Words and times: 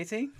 Katie, 0.00 0.30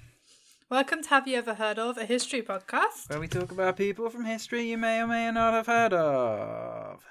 Welcome 0.70 1.02
to 1.02 1.10
Have 1.10 1.28
You 1.28 1.36
Ever 1.36 1.52
Heard 1.52 1.78
of, 1.78 1.98
a 1.98 2.06
history 2.06 2.40
podcast. 2.40 3.10
where 3.10 3.20
we 3.20 3.28
talk 3.28 3.52
about 3.52 3.76
people 3.76 4.08
from 4.08 4.24
history 4.24 4.62
you 4.62 4.78
may 4.78 5.02
or 5.02 5.06
may 5.06 5.30
not 5.30 5.52
have 5.52 5.66
heard 5.66 5.92
of. 5.92 7.04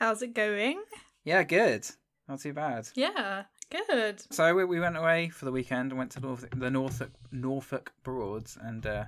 How's 0.00 0.20
it 0.22 0.34
going? 0.34 0.82
Yeah, 1.22 1.44
good. 1.44 1.86
Not 2.28 2.40
too 2.40 2.54
bad. 2.54 2.88
Yeah, 2.96 3.44
good. 3.70 4.20
So 4.32 4.52
we, 4.52 4.64
we 4.64 4.80
went 4.80 4.96
away 4.96 5.28
for 5.28 5.44
the 5.44 5.52
weekend 5.52 5.92
and 5.92 5.98
went 5.98 6.10
to 6.12 6.20
North, 6.20 6.44
the 6.56 6.72
Norfolk 6.72 7.12
Norfolk 7.30 7.92
Broads, 8.02 8.58
and 8.60 8.84
uh, 8.84 9.04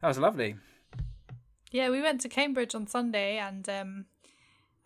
that 0.00 0.06
was 0.06 0.20
lovely. 0.20 0.54
Yeah, 1.72 1.90
we 1.90 2.00
went 2.00 2.20
to 2.20 2.28
Cambridge 2.28 2.76
on 2.76 2.86
Sunday 2.86 3.38
and 3.38 3.68
um 3.68 4.04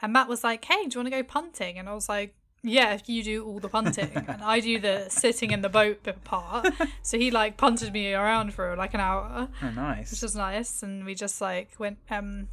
and 0.01 0.15
Matt 0.15 0.31
was 0.31 0.43
like, 0.43 0.65
Hey, 0.65 0.87
do 0.87 0.95
you 0.95 1.05
want 1.05 1.13
to 1.13 1.23
go 1.23 1.23
punting? 1.23 1.79
And 1.79 1.91
I 1.91 1.93
was 1.93 2.09
like, 2.09 2.35
Yeah, 2.65 2.99
you 3.07 3.23
do 3.25 3.45
all 3.45 3.59
the 3.59 3.69
punting 3.69 4.13
and 4.29 4.43
I 4.43 4.61
do 4.61 4.79
the 4.79 5.07
sitting 5.09 5.51
in 5.51 5.63
the 5.63 5.69
boat 5.69 6.07
part. 6.25 6.73
So 7.03 7.19
he 7.19 7.31
like 7.31 7.57
punted 7.57 7.93
me 7.93 8.15
around 8.15 8.55
for 8.55 8.77
like 8.77 8.95
an 8.95 9.01
hour, 9.01 9.49
Oh, 9.63 9.71
nice. 9.71 10.13
which 10.13 10.23
was 10.23 10.37
nice. 10.37 10.83
And 10.83 11.05
we 11.05 11.15
just 11.15 11.41
like 11.41 11.71
went 11.79 11.99
um 12.11 12.49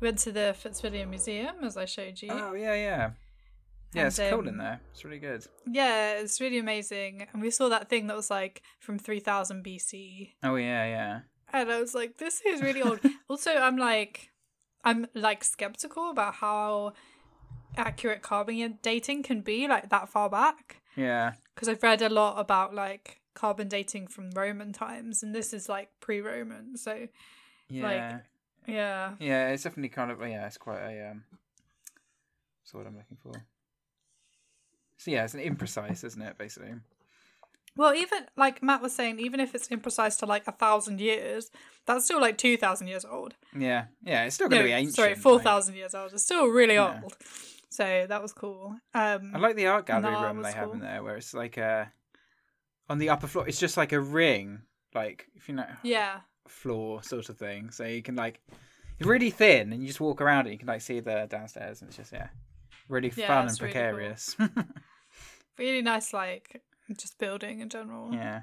went 0.00 0.18
to 0.20 0.32
the 0.32 0.54
Fitzwilliam 0.58 1.10
Museum 1.10 1.56
as 1.62 1.76
I 1.76 1.84
showed 1.84 2.20
you. 2.22 2.30
Oh 2.32 2.54
yeah, 2.54 2.74
yeah. 2.74 3.10
Yeah, 3.94 4.02
And, 4.04 4.08
it's 4.08 4.18
um, 4.18 4.48
in 4.48 4.56
there. 4.56 4.80
It's 4.92 5.04
really 5.04 5.18
good. 5.18 5.46
Yeah, 5.70 6.14
it's 6.14 6.40
really 6.40 6.58
amazing. 6.58 7.26
And 7.32 7.42
we 7.42 7.50
saw 7.50 7.68
that 7.68 7.90
thing 7.90 8.06
that 8.06 8.16
was 8.16 8.30
like 8.30 8.62
from 8.80 8.98
3000 8.98 9.62
BC. 9.62 10.30
Oh 10.42 10.54
yeah, 10.56 10.86
yeah. 10.86 11.20
And 11.52 11.70
I 11.70 11.78
was 11.78 11.94
like, 11.94 12.16
this 12.16 12.40
is 12.46 12.62
really 12.62 12.80
old. 12.80 13.00
also, 13.28 13.50
I'm 13.50 13.76
like, 13.76 14.30
I'm 14.82 15.06
like 15.14 15.44
skeptical 15.44 16.08
about 16.10 16.36
how 16.36 16.94
accurate 17.76 18.22
carbon 18.22 18.78
dating 18.82 19.22
can 19.22 19.40
be 19.40 19.66
like 19.68 19.88
that 19.90 20.08
far 20.08 20.28
back. 20.28 20.76
Yeah. 20.96 21.32
Because 21.54 21.68
I've 21.68 21.82
read 21.82 22.02
a 22.02 22.08
lot 22.08 22.38
about 22.38 22.74
like 22.74 23.20
carbon 23.34 23.68
dating 23.68 24.08
from 24.08 24.30
Roman 24.30 24.72
times, 24.72 25.22
and 25.22 25.34
this 25.34 25.52
is 25.52 25.68
like 25.68 25.88
pre 26.00 26.20
Roman. 26.20 26.76
So, 26.76 27.08
Yeah. 27.68 28.20
yeah. 28.66 29.14
yeah, 29.18 29.48
it's 29.48 29.62
definitely 29.62 29.88
kind 29.90 30.10
of 30.10 30.20
yeah, 30.20 30.46
it's 30.46 30.58
quite 30.58 30.80
a 30.80 31.10
um 31.10 31.24
what's 32.60 32.74
what 32.74 32.86
I'm 32.86 32.96
looking 32.96 33.16
for. 33.22 33.32
So 34.98 35.10
yeah, 35.10 35.24
it's 35.24 35.34
an 35.34 35.40
imprecise, 35.40 36.04
isn't 36.04 36.22
it, 36.22 36.38
basically? 36.38 36.74
Well, 37.74 37.94
even 37.94 38.26
like 38.36 38.62
Matt 38.62 38.82
was 38.82 38.94
saying, 38.94 39.18
even 39.18 39.40
if 39.40 39.54
it's 39.54 39.68
imprecise 39.68 40.18
to 40.18 40.26
like 40.26 40.46
a 40.46 40.52
thousand 40.52 41.00
years, 41.00 41.50
that's 41.86 42.04
still 42.04 42.20
like 42.20 42.36
2,000 42.36 42.86
years 42.86 43.04
old. 43.06 43.34
Yeah. 43.58 43.86
Yeah, 44.04 44.24
it's 44.24 44.34
still 44.34 44.48
gonna 44.50 44.60
No, 44.62 44.66
be 44.68 44.72
ancient. 44.72 44.94
sorry, 44.94 45.08
like- 45.14 45.18
four 45.18 45.40
thousand 45.40 45.74
years 45.76 45.94
old. 45.94 46.12
It's 46.12 46.22
still 46.22 46.46
really 46.48 46.74
Yeah. 46.74 47.00
old. 47.02 47.16
So 47.72 48.06
that 48.08 48.20
was 48.22 48.32
cool. 48.32 48.76
Um, 48.94 49.32
I 49.34 49.38
like 49.38 49.56
the 49.56 49.66
art 49.66 49.86
gallery 49.86 50.14
room 50.14 50.42
they 50.42 50.52
have 50.52 50.72
in 50.72 50.80
there 50.80 51.02
where 51.02 51.16
it's 51.16 51.32
like 51.34 51.56
a 51.56 51.90
on 52.88 52.98
the 52.98 53.08
upper 53.08 53.26
floor 53.26 53.48
it's 53.48 53.58
just 53.60 53.76
like 53.76 53.92
a 53.92 54.00
ring, 54.00 54.62
like 54.94 55.26
if 55.34 55.48
you 55.48 55.54
know 55.54 55.66
yeah, 55.82 56.20
floor 56.46 57.02
sort 57.02 57.28
of 57.30 57.38
thing. 57.38 57.70
So 57.70 57.84
you 57.84 58.02
can 58.02 58.14
like 58.16 58.40
it's 58.98 59.06
really 59.08 59.30
thin 59.30 59.72
and 59.72 59.80
you 59.82 59.88
just 59.88 60.00
walk 60.00 60.20
around 60.20 60.46
it, 60.46 60.52
you 60.52 60.58
can 60.58 60.68
like 60.68 60.82
see 60.82 61.00
the 61.00 61.26
downstairs 61.30 61.80
and 61.80 61.88
it's 61.88 61.96
just 61.96 62.12
yeah. 62.12 62.28
Really 62.88 63.12
Yeah, 63.16 63.28
fun 63.28 63.38
and 63.42 63.50
it's 63.50 63.60
really 63.60 63.72
cool. 63.72 63.82
precarious. 63.82 64.36
really 65.58 65.82
nice. 65.82 66.12
Like 66.12 66.62
just 66.98 67.18
building 67.18 67.60
in 67.60 67.68
general. 67.68 68.12
yeah. 68.12 68.42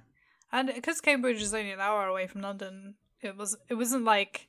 and 0.51 0.71
because 0.73 1.01
Cambridge 1.01 1.41
is 1.41 1.53
only 1.53 1.71
an 1.71 1.79
hour 1.79 2.07
away 2.07 2.25
from 2.27 2.41
London, 2.41 2.95
it 3.21 3.37
was 3.37 3.55
it 3.69 3.75
wasn't 3.75 4.05
like 4.05 4.47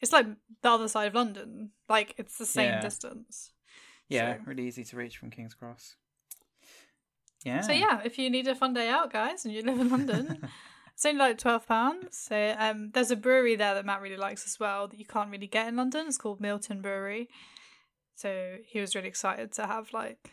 it's 0.00 0.12
like 0.12 0.26
the 0.62 0.70
other 0.70 0.88
side 0.88 1.08
of 1.08 1.14
London. 1.14 1.72
Like 1.88 2.14
it's 2.18 2.38
the 2.38 2.46
same 2.46 2.68
Yeah. 2.70 2.80
distance. 2.80 3.52
Yeah, 4.10 4.34
So- 4.36 4.42
really 4.44 4.66
easy 4.66 4.84
to 4.84 4.96
reach 4.96 5.16
from 5.16 5.30
King's 5.30 5.54
Cross. 5.54 5.96
Yeah. 7.44 7.62
So 7.62 7.72
yeah, 7.72 8.02
if 8.04 8.18
you 8.18 8.28
need 8.28 8.46
a 8.48 8.54
fun 8.54 8.74
day 8.74 8.88
out, 8.90 9.10
guys, 9.10 9.46
and 9.46 9.54
you 9.54 9.62
live 9.62 9.80
in 9.80 9.88
London, 9.88 10.46
it's 10.94 11.06
only 11.06 11.18
like 11.18 11.38
twelve 11.38 11.66
pounds. 11.66 12.18
So 12.18 12.54
um, 12.58 12.90
there's 12.92 13.10
a 13.10 13.16
brewery 13.16 13.56
there 13.56 13.72
that 13.74 13.86
Matt 13.86 14.02
really 14.02 14.18
likes 14.18 14.44
as 14.44 14.60
well 14.60 14.88
that 14.88 14.98
you 14.98 15.06
can't 15.06 15.30
really 15.30 15.46
get 15.46 15.66
in 15.68 15.76
London. 15.76 16.06
It's 16.06 16.18
called 16.18 16.38
Milton 16.40 16.82
Brewery. 16.82 17.30
So 18.14 18.56
he 18.66 18.78
was 18.80 18.94
really 18.94 19.08
excited 19.08 19.52
to 19.52 19.66
have 19.66 19.94
like 19.94 20.32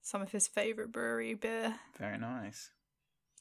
some 0.00 0.22
of 0.22 0.32
his 0.32 0.48
favorite 0.48 0.90
brewery 0.90 1.34
beer 1.34 1.74
Very 1.98 2.16
nice. 2.16 2.70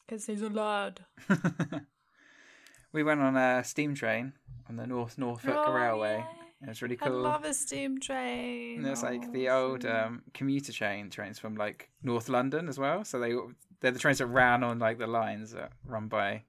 because 0.05 0.25
he's 0.25 0.41
a 0.41 0.49
lad. 0.49 1.05
we 2.91 3.03
went 3.03 3.21
on 3.21 3.37
a 3.37 3.63
steam 3.63 3.95
train 3.95 4.33
on 4.67 4.75
the 4.75 4.85
North 4.87 5.17
Norfolk 5.17 5.55
Oh, 5.55 5.71
Railway. 5.71 6.17
yay. 6.17 6.38
It 6.61 6.67
was 6.67 6.81
really 6.81 6.97
cool. 6.97 7.25
I 7.25 7.31
love 7.31 7.45
a 7.45 7.53
steam 7.53 7.99
train. 7.99 8.77
And 8.77 8.85
there's 8.85 9.01
like 9.03 9.23
Oh, 9.27 9.31
the 9.31 9.49
old 9.49 9.85
um, 9.85 10.23
commuter 10.33 10.73
train 10.73 11.09
trains 11.09 11.39
from 11.39 11.55
like 11.55 11.89
North 12.03 12.27
London 12.27 12.67
as 12.67 12.77
well. 12.77 13.05
So 13.05 13.19
they 13.19 13.33
they're 13.79 13.91
the 13.91 13.99
trains 13.99 14.17
that 14.17 14.27
ran 14.27 14.63
on 14.63 14.77
like 14.77 14.97
the 14.97 15.07
lines 15.07 15.51
that 15.53 15.71
run 15.85 16.07
by 16.09 16.43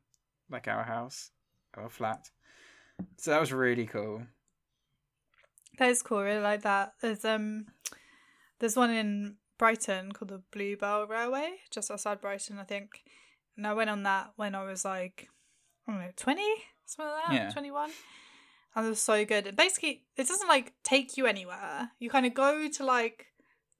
like 0.50 0.66
our 0.66 0.82
house, 0.82 1.30
our 1.76 1.88
flat. 1.88 2.28
So 3.18 3.30
that 3.30 3.40
was 3.40 3.52
really 3.52 3.86
cool. 3.86 4.22
That 5.78 5.90
is 5.90 6.02
cool. 6.02 6.18
I 6.18 6.22
really 6.22 6.42
like 6.42 6.62
that. 6.62 6.94
There's 7.00 7.24
um, 7.24 7.66
there's 8.58 8.76
one 8.76 8.90
in 8.90 9.36
Brighton 9.58 10.12
called 10.12 10.30
the 10.30 10.42
Bluebell 10.50 11.06
Railway, 11.06 11.52
just 11.70 11.90
outside 11.90 12.20
Brighton, 12.20 12.58
I 12.58 12.64
think. 12.64 13.04
And 13.56 13.66
I 13.66 13.74
went 13.74 13.90
on 13.90 14.02
that 14.02 14.32
when 14.36 14.54
I 14.54 14.64
was 14.64 14.84
like, 14.84 15.28
I 15.86 15.92
don't 15.92 16.00
know, 16.00 16.10
twenty, 16.16 16.52
something 16.84 17.12
like 17.12 17.24
that, 17.28 17.34
Yeah. 17.34 17.50
twenty 17.50 17.70
one. 17.70 17.90
And 18.74 18.86
it 18.86 18.88
was 18.88 19.02
so 19.02 19.24
good. 19.24 19.46
And 19.46 19.56
basically, 19.56 20.04
it 20.16 20.28
doesn't 20.28 20.48
like 20.48 20.74
take 20.84 21.16
you 21.16 21.26
anywhere. 21.26 21.90
You 21.98 22.08
kind 22.08 22.26
of 22.26 22.34
go 22.34 22.68
to 22.68 22.84
like 22.84 23.26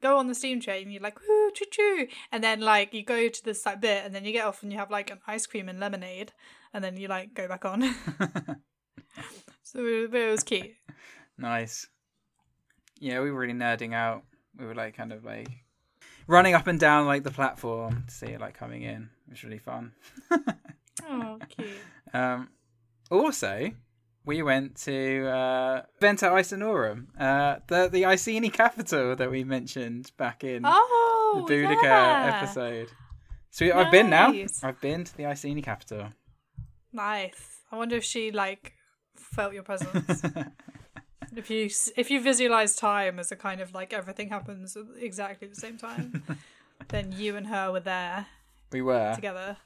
go 0.02 0.18
on 0.18 0.26
the 0.26 0.34
steam 0.34 0.60
train. 0.60 0.84
And 0.84 0.92
you're 0.92 1.02
like, 1.02 1.20
woo, 1.20 1.50
choo 1.52 1.66
choo, 1.70 2.06
and 2.32 2.42
then 2.42 2.60
like 2.60 2.92
you 2.92 3.04
go 3.04 3.28
to 3.28 3.44
this 3.44 3.64
like 3.66 3.80
bit, 3.80 4.04
and 4.04 4.14
then 4.14 4.24
you 4.24 4.32
get 4.32 4.46
off 4.46 4.62
and 4.62 4.72
you 4.72 4.78
have 4.78 4.90
like 4.90 5.10
an 5.10 5.20
ice 5.26 5.46
cream 5.46 5.68
and 5.68 5.78
lemonade, 5.78 6.32
and 6.72 6.82
then 6.82 6.96
you 6.96 7.08
like 7.08 7.34
go 7.34 7.46
back 7.46 7.64
on. 7.64 7.82
so 9.62 9.84
it, 9.84 10.14
it 10.14 10.30
was 10.30 10.42
cute. 10.44 10.72
nice. 11.38 11.86
Yeah, 12.98 13.20
we 13.20 13.30
were 13.30 13.40
really 13.40 13.54
nerding 13.54 13.94
out. 13.94 14.24
We 14.58 14.66
were 14.66 14.74
like 14.74 14.96
kind 14.96 15.12
of 15.12 15.24
like 15.24 15.48
running 16.26 16.54
up 16.54 16.66
and 16.66 16.78
down 16.78 17.06
like 17.06 17.22
the 17.22 17.30
platform 17.30 18.04
to 18.06 18.14
see 18.14 18.26
it 18.26 18.40
like 18.40 18.54
coming 18.54 18.82
in. 18.82 19.08
It 19.26 19.30
was 19.30 19.44
really 19.44 19.58
fun. 19.58 19.92
Oh, 21.08 21.38
cute. 21.48 21.68
Um, 22.12 22.50
also, 23.10 23.70
we 24.24 24.42
went 24.42 24.76
to 24.84 25.26
uh, 25.28 25.82
Venta 26.00 26.26
Icenorum, 26.26 27.06
uh, 27.18 27.56
the 27.68 27.88
the 27.88 28.02
Iceni 28.04 28.50
capital 28.52 29.16
that 29.16 29.30
we 29.30 29.44
mentioned 29.44 30.12
back 30.16 30.44
in 30.44 30.62
Oh, 30.64 31.44
the 31.48 31.54
Boudica 31.54 31.82
yeah. 31.82 32.42
episide. 32.42 32.88
So 33.50 33.64
we- 33.64 33.72
I've 33.72 33.90
been 33.90 34.10
now. 34.10 34.32
I've 34.62 34.80
been 34.80 35.04
to 35.04 35.16
the 35.16 35.24
Iceni 35.26 35.62
capital. 35.62 36.08
Nice. 36.92 37.60
I 37.72 37.76
wonder 37.76 37.96
if 37.96 38.04
she 38.04 38.30
like 38.30 38.72
felt 39.16 39.54
your 39.54 39.62
presence. 39.62 40.22
if 41.36 41.50
you 41.50 41.70
if 41.96 42.10
you 42.10 42.20
visualize 42.20 42.74
time 42.76 43.18
as 43.18 43.30
a 43.32 43.36
kind 43.36 43.60
of 43.60 43.72
like 43.74 43.92
everything 43.92 44.28
happens 44.28 44.76
at 44.76 44.84
exactly 45.00 45.48
the 45.48 45.54
same 45.54 45.78
time, 45.78 46.22
then 46.88 47.12
you 47.12 47.36
and 47.36 47.46
her 47.46 47.70
were 47.72 47.80
there 47.80 48.26
we 48.72 48.82
were. 48.82 49.12
together 49.14 49.56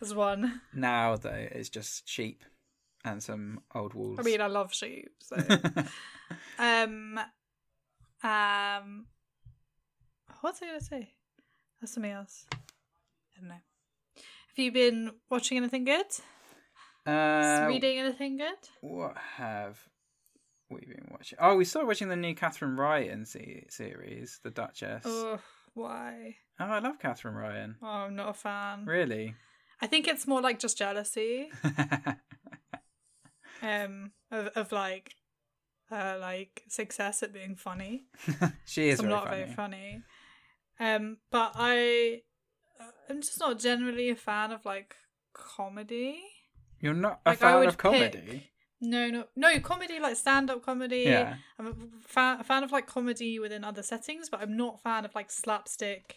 as 0.00 0.14
one. 0.14 0.60
Now 0.74 1.16
though, 1.16 1.30
it's 1.50 1.68
just 1.68 2.08
sheep 2.08 2.42
and 3.04 3.22
some 3.22 3.60
old 3.74 3.94
walls. 3.94 4.18
I 4.18 4.22
mean, 4.22 4.40
I 4.40 4.46
love 4.46 4.72
sheep. 4.74 5.10
So, 5.20 5.36
um, 6.58 7.18
um, 8.22 9.06
what's 10.40 10.62
I 10.62 10.66
gonna 10.66 10.80
say? 10.80 11.14
That's 11.80 11.94
something 11.94 12.12
else. 12.12 12.46
I 12.52 12.56
don't 13.40 13.48
know. 13.48 13.54
Have 14.14 14.64
you 14.64 14.72
been 14.72 15.10
watching 15.30 15.56
anything 15.58 15.84
good? 15.84 16.06
uh, 17.06 17.64
Reading 17.68 17.98
anything 17.98 18.36
good? 18.36 18.58
What 18.80 19.16
have 19.36 19.78
we 20.70 20.80
been 20.80 21.08
watching? 21.10 21.38
Oh, 21.40 21.56
we 21.56 21.64
started 21.64 21.86
watching 21.88 22.08
the 22.08 22.16
new 22.16 22.34
Katherine 22.34 22.76
Ryan 22.76 23.24
se- 23.24 23.66
series, 23.70 24.38
The 24.44 24.50
Duchess. 24.50 25.02
Oh, 25.04 25.40
why? 25.74 26.36
Oh, 26.60 26.66
I 26.66 26.78
love 26.78 26.98
Katherine 26.98 27.34
Ryan. 27.34 27.76
Oh, 27.82 27.86
I'm 27.86 28.14
not 28.14 28.28
a 28.28 28.34
fan. 28.34 28.84
Really? 28.84 29.34
I 29.80 29.86
think 29.86 30.06
it's 30.06 30.26
more 30.28 30.40
like 30.40 30.58
just 30.60 30.78
jealousy. 30.78 31.50
Um, 33.62 34.10
of 34.30 34.48
of 34.56 34.72
like, 34.72 35.14
uh, 35.90 36.16
like 36.20 36.62
success 36.68 37.22
at 37.22 37.32
being 37.32 37.54
funny. 37.56 38.04
she 38.66 38.88
is 38.88 39.00
I'm 39.00 39.08
not 39.08 39.24
funny. 39.28 39.36
very 39.44 39.54
funny. 39.54 40.02
Um, 40.80 41.18
but 41.30 41.52
I, 41.54 42.22
uh, 42.80 42.84
I'm 43.08 43.20
just 43.20 43.38
not 43.38 43.58
generally 43.60 44.10
a 44.10 44.16
fan 44.16 44.50
of 44.52 44.64
like 44.64 44.96
comedy. 45.32 46.20
You're 46.80 46.94
not 46.94 47.20
a 47.24 47.30
Like, 47.30 47.38
fan 47.38 47.68
of 47.68 47.78
comedy. 47.78 48.20
pick- 48.26 48.50
No, 48.80 49.08
no, 49.10 49.24
no 49.36 49.60
comedy 49.60 50.00
like 50.00 50.16
stand 50.16 50.50
up 50.50 50.64
comedy. 50.64 51.02
Yeah. 51.06 51.36
I'm 51.58 51.66
a 51.68 51.74
fan, 52.08 52.40
a 52.40 52.44
fan 52.44 52.64
of 52.64 52.72
like 52.72 52.86
comedy 52.88 53.38
within 53.38 53.62
other 53.62 53.84
settings, 53.84 54.28
but 54.28 54.40
I'm 54.40 54.56
not 54.56 54.74
a 54.76 54.78
fan 54.78 55.04
of 55.04 55.14
like 55.14 55.30
slapstick, 55.30 56.16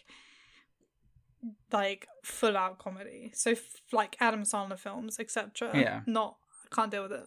like 1.72 2.08
full 2.24 2.56
out 2.56 2.78
comedy. 2.78 3.30
So 3.34 3.52
f- 3.52 3.82
like 3.92 4.16
Adam 4.20 4.42
Sandler 4.42 4.78
films, 4.78 5.18
etc. 5.20 5.70
Yeah. 5.74 6.00
Not 6.06 6.36
I 6.70 6.74
can't 6.74 6.90
deal 6.90 7.04
with 7.04 7.12
it. 7.12 7.26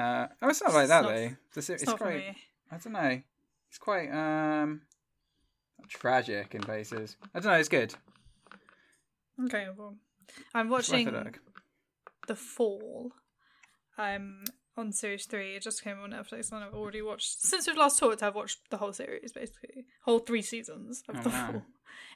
Uh, 0.00 0.28
oh, 0.42 0.48
it's 0.48 0.62
not 0.62 0.72
like 0.72 0.88
that 0.88 1.02
not- 1.02 1.14
though. 1.14 1.36
It's, 1.56 1.70
It's, 1.70 1.92
quite. 1.92 2.36
I 2.70 2.76
don't 2.78 2.92
know. 2.92 3.20
It's 3.68 3.78
quite 3.78 4.10
um 4.10 4.82
tragic 5.88 6.54
in 6.54 6.62
places. 6.62 7.16
I 7.34 7.40
don't 7.40 7.52
know. 7.52 7.58
It's 7.58 7.68
good. 7.68 7.94
Okay, 9.44 9.66
well, 9.76 9.96
I'm 10.54 10.66
It's 10.66 10.90
worth 10.90 11.06
a 11.06 11.12
watching. 11.12 11.34
The 12.26 12.36
Fall. 12.36 13.12
Um, 13.98 14.44
on 14.80 14.92
series 14.92 15.26
three. 15.26 15.54
It 15.56 15.62
just 15.62 15.82
came 15.84 15.98
on 16.00 16.10
Netflix, 16.10 16.50
and 16.52 16.64
I've 16.64 16.74
already 16.74 17.02
watched. 17.02 17.40
Since 17.40 17.66
we've 17.66 17.76
last 17.76 17.98
talked, 17.98 18.22
I've 18.22 18.34
watched 18.34 18.58
the 18.70 18.78
whole 18.78 18.92
series, 18.92 19.32
basically, 19.32 19.86
whole 20.04 20.18
three 20.18 20.42
seasons 20.42 21.02
of 21.08 21.16
Oh, 21.18 21.22
The 21.22 21.28
wow. 21.28 21.48
Fall. 21.52 21.62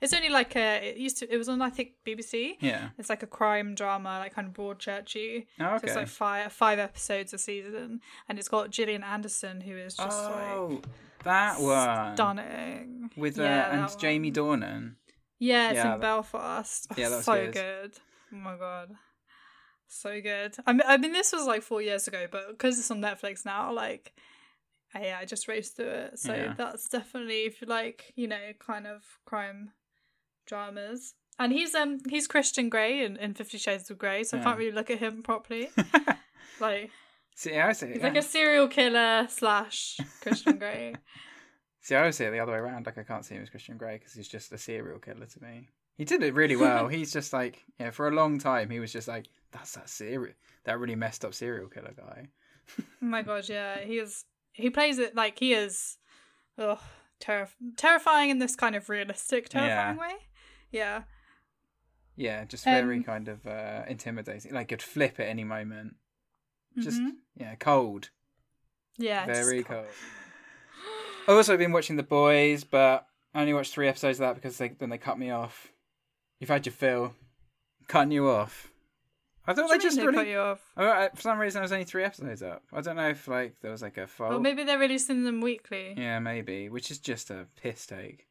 It's 0.01 0.13
only 0.13 0.29
like 0.29 0.57
a. 0.57 0.91
It 0.91 0.97
used 0.97 1.19
to. 1.19 1.33
It 1.33 1.37
was 1.37 1.49
on 1.49 1.63
I 1.63 1.71
think 1.71 1.91
BBC. 2.07 2.57
Yeah. 2.61 2.89
It's 2.99 3.09
like 3.11 3.23
a 3.23 3.27
crime 3.27 3.75
drama, 3.75 4.19
like 4.19 4.35
kind 4.35 4.49
of 4.49 4.55
Broadchurchy. 4.55 5.47
Oh, 5.61 5.65
So 5.65 5.75
okay. 5.77 5.87
it's 5.89 5.97
like 5.97 6.09
five 6.09 6.53
five 6.53 6.79
episodes 6.79 7.33
a 7.35 7.39
season, 7.39 8.01
and 8.29 8.39
it's 8.39 8.49
got 8.49 8.71
Gillian 8.71 9.05
Anderson, 9.05 9.61
who 9.61 9.77
is 9.77 9.95
just 9.97 10.19
oh, 10.29 10.69
like 10.73 10.87
that 11.25 11.61
one 11.61 12.15
stunning 12.17 13.11
with 13.17 13.39
uh, 13.39 13.43
Yeah, 13.43 13.85
and 13.85 13.99
Jamie. 13.99 14.33
Dornan. 14.33 14.95
Yeah, 15.39 15.71
it's 15.71 15.77
Yeah, 15.77 15.83
in 15.83 15.89
that- 15.93 16.01
Belfast. 16.01 16.87
Yeah, 16.97 17.09
that 17.11 17.17
was 17.23 17.25
so 17.25 17.45
good. 17.45 17.53
good. 17.55 17.93
Oh 18.33 18.37
my 18.37 18.57
god, 18.57 18.91
so 19.95 20.21
good. 20.21 20.57
I 20.67 20.73
mean, 20.73 20.83
I 20.87 20.97
mean, 20.97 21.13
this 21.13 21.33
was 21.33 21.47
like 21.47 21.63
four 21.63 21.81
years 21.83 22.07
ago, 22.09 22.27
but 22.31 22.49
because 22.51 22.79
it's 22.79 22.91
on 22.91 23.01
Netflix 23.01 23.45
now, 23.45 23.73
like, 23.73 24.13
yeah, 24.95 25.19
I 25.21 25.25
just 25.25 25.49
raced 25.49 25.77
through 25.77 25.87
it. 25.91 26.19
So 26.19 26.35
Yeah. 26.35 26.55
that's 26.57 26.89
definitely 26.89 27.43
if 27.45 27.61
you 27.61 27.67
like, 27.67 28.13
you 28.17 28.29
know, 28.29 28.53
kind 28.59 28.87
of 28.87 29.03
crime 29.25 29.73
dramas. 30.47 31.15
And 31.39 31.53
he's 31.53 31.75
um 31.75 31.99
he's 32.09 32.29
Christian 32.29 32.69
Grey 32.69 33.05
in, 33.05 33.17
in 33.17 33.35
Fifty 33.35 33.59
Shades 33.59 33.91
of 33.91 33.99
Grey, 33.99 34.23
so 34.23 34.39
I 34.39 34.41
can't 34.43 34.59
really 34.59 34.71
look 34.71 34.89
at 34.91 34.99
him 34.99 35.23
properly. 35.23 35.69
like 36.61 36.91
See, 37.35 37.59
I 37.59 37.73
see. 37.73 37.89
he's 37.89 37.97
it, 37.97 38.03
like 38.03 38.17
a 38.17 38.23
serial 38.23 38.69
killer 38.69 39.27
slash 39.29 39.99
Christian 40.21 40.59
Grey. 40.59 40.95
See, 41.81 41.95
I 41.97 41.99
always 42.01 42.17
see 42.17 42.25
it 42.25 42.31
the 42.31 42.39
other 42.39 42.53
way 42.53 42.59
around. 42.59 42.87
Like 42.87 42.97
I 42.99 43.03
can't 43.03 43.25
see 43.25 43.35
him 43.35 43.43
as 43.43 43.51
Christian 43.51 43.77
Grey 43.77 43.99
because 43.99 44.15
he's 44.15 44.29
just 44.29 44.53
a 44.53 44.59
serial 44.59 44.99
killer 45.01 45.27
to 45.27 45.43
me. 45.43 45.69
He 45.99 46.05
did 46.05 46.23
it 46.23 46.35
really 46.35 46.57
well. 46.57 46.87
he's 46.97 47.13
just 47.13 47.33
like, 47.33 47.63
yeah, 47.81 47.91
for 47.91 48.07
a 48.09 48.15
long 48.15 48.39
time 48.39 48.71
he 48.71 48.79
was 48.81 48.93
just 48.93 49.09
like, 49.09 49.27
that's 49.55 49.73
that 49.73 49.89
serial, 49.89 50.35
that 50.65 50.79
really 50.79 50.97
messed 50.97 51.25
up 51.25 51.33
serial 51.35 51.69
killer 51.69 51.95
guy. 51.97 52.29
Oh 52.79 52.85
my 53.07 53.23
god, 53.23 53.49
yeah, 53.49 53.81
he 53.81 53.99
is. 53.99 54.25
He 54.53 54.69
plays 54.71 54.99
it 54.99 55.15
like 55.15 55.39
he 55.39 55.53
is, 55.55 55.97
ugh, 56.59 56.79
terrif- 57.21 57.55
terrifying 57.77 58.31
in 58.31 58.39
this 58.39 58.55
kind 58.57 58.77
of 58.77 58.89
realistic, 58.89 59.49
terrifying 59.49 59.97
way. 59.99 60.15
Yeah, 60.71 61.05
Yeah, 62.17 62.45
just 62.45 62.65
very 62.65 62.99
Um, 62.99 63.05
kind 63.05 63.29
of 63.29 63.47
uh, 63.47 63.83
intimidating. 63.89 64.53
Like 64.53 64.69
could 64.69 64.83
flip 64.83 65.19
at 65.19 65.27
any 65.29 65.45
moment. 65.45 65.97
Just 66.79 67.01
Mhm. 67.01 67.17
yeah, 67.37 67.55
cold, 67.57 68.11
yeah, 68.99 69.25
very 69.27 69.63
co- 69.63 69.75
cold. 69.83 69.95
I've 71.27 71.37
also 71.37 71.57
been 71.57 71.73
watching 71.73 71.97
The 71.97 72.03
Boys, 72.03 72.65
but 72.65 73.07
I 73.33 73.41
only 73.41 73.55
watched 73.55 73.73
three 73.73 73.89
episodes 73.89 74.19
of 74.21 74.27
that 74.27 74.35
because 74.35 74.59
they, 74.59 74.69
then 74.69 74.91
they 74.91 74.99
cut 74.99 75.19
me 75.19 75.31
off. 75.31 75.73
You've 76.39 76.51
had 76.51 76.67
your 76.67 76.73
fill, 76.73 77.15
cutting 77.89 78.13
you 78.13 78.29
off. 78.29 78.71
I 79.47 79.53
thought 79.53 79.69
they 79.69 79.79
just 79.79 79.97
they 79.97 80.07
really. 80.07 80.31
you 80.31 80.39
off? 80.39 80.61
Oh, 80.77 80.89
I- 80.89 81.11
for 81.15 81.21
some 81.21 81.39
reason, 81.39 81.59
there 81.59 81.63
was 81.65 81.73
only 81.73 81.85
three 81.85 82.05
episodes 82.05 82.43
up. 82.43 82.63
I 82.73 82.81
don't 82.81 82.97
know 82.97 83.09
if 83.09 83.29
like 83.29 83.61
there 83.61 83.71
was 83.71 83.83
like 83.83 83.99
a 83.99 84.07
fault. 84.07 84.33
Or 84.33 84.41
maybe 84.41 84.65
they're 84.65 84.79
releasing 84.79 85.25
them 85.25 85.41
weekly. 85.41 85.95
Yeah, 85.97 86.19
maybe, 86.19 86.69
which 86.69 86.91
is 86.91 86.99
just 86.99 87.31
a 87.31 87.47
piss 87.57 87.87
take. 87.87 88.27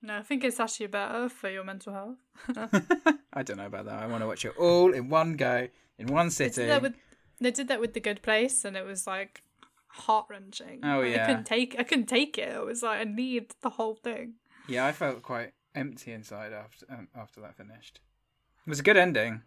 No, 0.00 0.16
I 0.16 0.22
think 0.22 0.44
it's 0.44 0.60
actually 0.60 0.86
better 0.86 1.28
for 1.28 1.50
your 1.50 1.64
mental 1.64 1.92
health. 1.92 2.18
I 3.32 3.42
don't 3.42 3.56
know 3.56 3.66
about 3.66 3.86
that. 3.86 4.00
I 4.00 4.06
want 4.06 4.22
to 4.22 4.28
watch 4.28 4.44
it 4.44 4.56
all 4.56 4.92
in 4.92 5.08
one 5.08 5.34
go, 5.34 5.66
in 5.98 6.06
one 6.06 6.26
they 6.26 6.30
sitting. 6.30 6.66
did 6.66 6.70
that 6.70 6.82
with 6.82 6.94
they 7.40 7.50
did 7.50 7.68
that 7.68 7.80
with 7.80 7.94
the 7.94 8.00
Good 8.00 8.22
Place, 8.22 8.64
and 8.64 8.76
it 8.76 8.84
was 8.84 9.06
like 9.06 9.42
heart 9.88 10.26
wrenching. 10.30 10.80
Oh, 10.84 11.00
I 11.02 11.06
yeah. 11.06 11.26
couldn't 11.26 11.44
take 11.44 11.74
I 11.78 11.82
couldn't 11.82 12.06
take 12.06 12.38
it. 12.38 12.48
It 12.54 12.64
was 12.64 12.82
like 12.84 13.00
I 13.00 13.04
need 13.10 13.54
the 13.60 13.70
whole 13.70 13.96
thing. 13.96 14.34
Yeah, 14.68 14.86
I 14.86 14.92
felt 14.92 15.22
quite 15.22 15.52
empty 15.74 16.12
inside 16.12 16.52
after 16.52 16.86
um, 16.90 17.08
after 17.16 17.40
that 17.40 17.56
finished. 17.56 18.00
It 18.66 18.70
was 18.70 18.80
a 18.80 18.84
good 18.84 18.96
ending, 18.96 19.42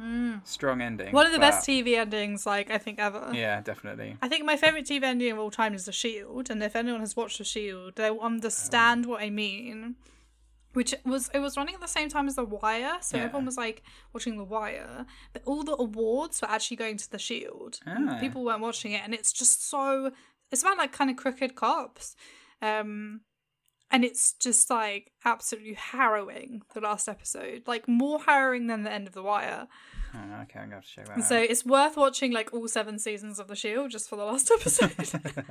Mm. 0.00 0.46
strong 0.46 0.80
ending. 0.80 1.12
One 1.12 1.26
of 1.26 1.32
the 1.32 1.38
best 1.38 1.66
TV 1.68 1.96
endings, 1.96 2.46
like 2.46 2.70
I 2.70 2.78
think 2.78 2.98
ever. 2.98 3.30
Yeah, 3.34 3.60
definitely. 3.60 4.16
I 4.22 4.28
think 4.28 4.44
my 4.44 4.56
favorite 4.56 4.86
TV 4.86 5.02
ending 5.04 5.30
of 5.32 5.38
all 5.38 5.50
time 5.50 5.74
is 5.74 5.84
The 5.84 5.92
Shield, 5.92 6.50
and 6.50 6.62
if 6.62 6.74
anyone 6.74 7.00
has 7.00 7.14
watched 7.16 7.38
The 7.38 7.44
Shield, 7.44 7.96
they'll 7.96 8.18
understand 8.20 9.06
what 9.06 9.20
I 9.22 9.30
mean. 9.30 9.96
Which 10.72 10.94
was 11.04 11.28
it 11.34 11.40
was 11.40 11.56
running 11.56 11.74
at 11.74 11.80
the 11.80 11.88
same 11.88 12.08
time 12.08 12.28
as 12.28 12.36
The 12.36 12.44
Wire, 12.44 12.98
so 13.00 13.16
Yeah. 13.16 13.24
everyone 13.24 13.44
was 13.46 13.56
like 13.56 13.82
watching 14.12 14.36
The 14.38 14.44
Wire, 14.44 15.04
but 15.32 15.42
all 15.44 15.64
the 15.64 15.76
awards 15.76 16.40
were 16.40 16.48
actually 16.48 16.76
going 16.76 16.96
to 16.98 17.10
The 17.10 17.18
Shield. 17.18 17.80
Ah. 17.86 18.18
People 18.20 18.44
weren't 18.44 18.60
watching 18.60 18.92
it, 18.92 19.02
and 19.04 19.12
it's 19.12 19.32
just 19.32 19.68
so 19.68 20.12
it's 20.52 20.62
about 20.62 20.78
like 20.78 20.92
kind 20.92 21.10
of 21.10 21.16
crooked 21.16 21.56
cops, 21.56 22.14
um, 22.62 23.22
and 23.90 24.04
it's 24.04 24.32
just 24.34 24.70
like 24.70 25.12
absolutely 25.24 25.74
harrowing. 25.74 26.62
The 26.74 26.80
last 26.80 27.08
episode, 27.08 27.62
like 27.66 27.88
more 27.88 28.20
harrowing 28.22 28.66
than 28.66 28.82
the 28.84 28.92
end 28.92 29.06
of 29.06 29.14
The 29.14 29.22
Wire. 29.22 29.66
Oh, 30.14 30.18
okay, 30.42 30.58
I'm 30.58 30.66
gonna 30.70 30.76
have 30.76 30.84
to 30.84 30.90
check 30.90 31.06
that 31.06 31.14
And 31.14 31.24
so 31.24 31.36
out. 31.38 31.44
it's 31.44 31.64
worth 31.64 31.96
watching 31.96 32.32
like 32.32 32.52
all 32.52 32.66
seven 32.68 32.98
seasons 32.98 33.38
of 33.38 33.46
The 33.48 33.54
Shield 33.56 33.90
just 33.90 34.08
for 34.08 34.16
the 34.16 34.24
last 34.24 34.50
episode. 34.54 34.92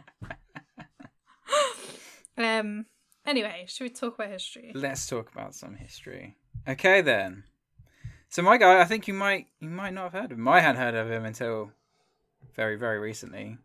um. 2.38 2.86
Anyway, 3.26 3.66
should 3.68 3.84
we 3.84 3.90
talk 3.90 4.16
about 4.16 4.30
history? 4.32 4.72
Let's 4.74 5.06
talk 5.08 5.32
about 5.32 5.54
some 5.54 5.76
history. 5.76 6.36
Okay 6.68 7.02
then. 7.02 7.44
So 8.30 8.42
my 8.42 8.58
guy, 8.58 8.80
I 8.82 8.86
think 8.86 9.08
you 9.08 9.14
might 9.14 9.48
you 9.60 9.70
might 9.70 9.94
not 9.94 10.12
have 10.12 10.22
heard 10.22 10.32
of 10.32 10.38
him. 10.38 10.48
I 10.48 10.60
hadn't 10.62 10.82
heard 10.82 10.96
of 10.96 11.12
him 11.12 11.26
until 11.26 11.72
very 12.56 12.76
very 12.76 13.00
recently. 13.00 13.58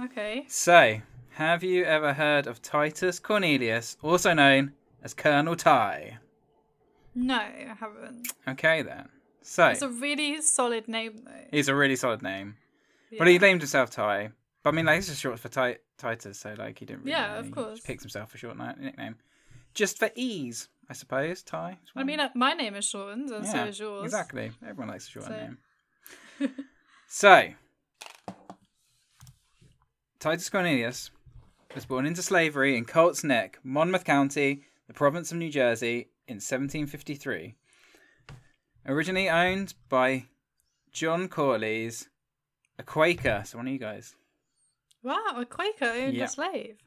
Okay. 0.00 0.44
So, 0.48 1.00
have 1.38 1.62
you 1.62 1.84
ever 1.84 2.12
heard 2.14 2.46
of 2.48 2.60
Titus 2.62 3.18
Cornelius, 3.20 3.96
also 4.02 4.34
known 4.34 4.72
as 5.02 5.14
Colonel 5.14 5.54
Ty? 5.56 6.18
No, 7.14 7.36
I 7.36 7.76
haven't. 7.78 8.28
Okay 8.48 8.82
then. 8.82 9.08
So 9.42 9.66
It's 9.68 9.82
a 9.82 9.88
really 9.88 10.42
solid 10.42 10.88
name 10.88 11.22
though. 11.24 11.30
he's 11.52 11.68
a 11.68 11.74
really 11.74 11.96
solid 11.96 12.22
name. 12.22 12.56
Yeah. 13.10 13.18
But 13.20 13.28
he 13.28 13.38
named 13.38 13.60
himself 13.62 13.90
Ty. 13.90 14.30
But 14.62 14.70
I 14.70 14.72
mean, 14.76 14.86
like, 14.86 14.98
this 14.98 15.08
is 15.08 15.18
short 15.18 15.38
for 15.38 15.48
Ti- 15.48 15.78
Titus, 15.96 16.40
so 16.40 16.54
like 16.58 16.78
he 16.80 16.84
didn't. 16.84 17.00
Really 17.04 17.12
Yeah, 17.12 17.34
know. 17.34 17.38
of 17.38 17.46
He 17.46 17.52
course. 17.52 17.74
just 17.76 17.86
picks 17.86 18.02
himself 18.02 18.34
a 18.34 18.38
short 18.38 18.56
nickname, 18.78 19.16
just 19.74 19.98
for 19.98 20.10
ease, 20.16 20.68
I 20.90 20.92
suppose. 20.92 21.42
Ty. 21.42 21.78
I 21.96 22.02
mean, 22.04 22.18
uh, 22.20 22.28
my 22.34 22.52
name 22.52 22.74
is 22.74 22.84
shortened, 22.84 23.30
and 23.30 23.46
so 23.46 23.64
is 23.64 23.78
yours. 23.78 24.04
Exactly. 24.04 24.50
Everyone 24.62 24.88
likes 24.88 25.06
a 25.06 25.10
short 25.10 25.26
So- 25.26 25.30
name. 25.30 25.58
so, 27.08 27.48
Titus 30.18 30.50
Cornelius 30.50 31.10
was 31.74 31.84
born 31.84 32.06
into 32.06 32.22
slavery 32.22 32.76
in 32.76 32.84
Colts 32.84 33.22
Neck, 33.24 33.58
Monmouth 33.62 34.04
County, 34.04 34.62
the 34.86 34.94
province 34.94 35.30
of 35.32 35.38
New 35.38 35.50
Jersey, 35.50 36.08
in 36.26 36.36
1753. 36.36 37.54
Originally 38.86 39.28
owned 39.28 39.74
by 39.88 40.24
John 40.92 41.28
Corlies, 41.28 42.06
a 42.78 42.82
Quaker. 42.82 43.42
So, 43.46 43.58
one 43.58 43.66
of 43.66 43.72
you 43.72 43.78
guys. 43.78 44.14
Wow, 45.02 45.34
a 45.36 45.44
Quaker 45.44 45.84
owned 45.86 46.14
Yeah. 46.16 46.24
a 46.24 46.28
slave. 46.28 46.78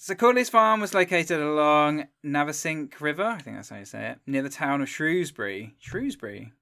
So 0.00 0.14
Corlies' 0.14 0.48
farm 0.50 0.80
was 0.80 0.94
located 0.94 1.40
along 1.40 2.06
Navesink 2.24 3.00
River, 3.00 3.24
I 3.24 3.38
think 3.38 3.56
that's 3.56 3.68
how 3.70 3.78
you 3.78 3.84
say 3.84 4.10
it, 4.10 4.20
near 4.26 4.42
the 4.42 4.48
town 4.48 4.80
of 4.80 4.88
Shrewsbury. 4.88 5.74
Shrewsbury? 5.80 6.52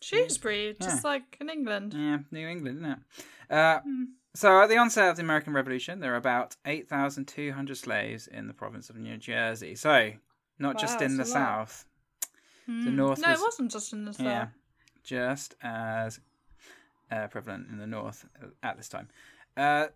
Shrewsbury, 0.00 0.76
just 0.80 1.02
like 1.02 1.36
in 1.40 1.50
England. 1.50 1.94
Yeah, 1.94 2.18
New 2.30 2.46
England, 2.46 2.78
isn't 2.78 2.90
it? 2.92 2.98
Uh, 3.50 3.80
Hmm. 3.80 4.04
So 4.34 4.60
at 4.60 4.68
the 4.68 4.76
onset 4.76 5.10
of 5.10 5.16
the 5.16 5.22
American 5.22 5.52
Revolution, 5.52 6.00
there 6.00 6.10
were 6.10 6.16
about 6.16 6.56
8,200 6.66 7.76
slaves 7.76 8.26
in 8.26 8.48
the 8.48 8.54
province 8.54 8.90
of 8.90 8.96
New 8.96 9.16
Jersey. 9.16 9.76
So, 9.76 10.12
not 10.58 10.78
just 10.78 11.00
in 11.00 11.12
the 11.12 11.18
that's 11.18 11.30
a 11.30 11.34
lot. 11.34 11.68
south. 11.68 11.84
Hmm. 12.66 12.96
north 12.96 13.20
No, 13.20 13.30
was- 13.30 13.40
it 13.40 13.42
wasn't 13.42 13.70
just 13.70 13.92
in 13.92 14.04
the 14.04 14.12
south. 14.12 14.24
Yeah, 14.24 14.46
just 15.04 15.54
as 15.62 16.18
uh, 17.10 17.28
prevalent 17.28 17.68
in 17.70 17.78
the 17.78 17.86
north 17.86 18.26
at 18.62 18.76
this 18.76 18.88
time. 18.88 19.08
Uh, 19.56 19.86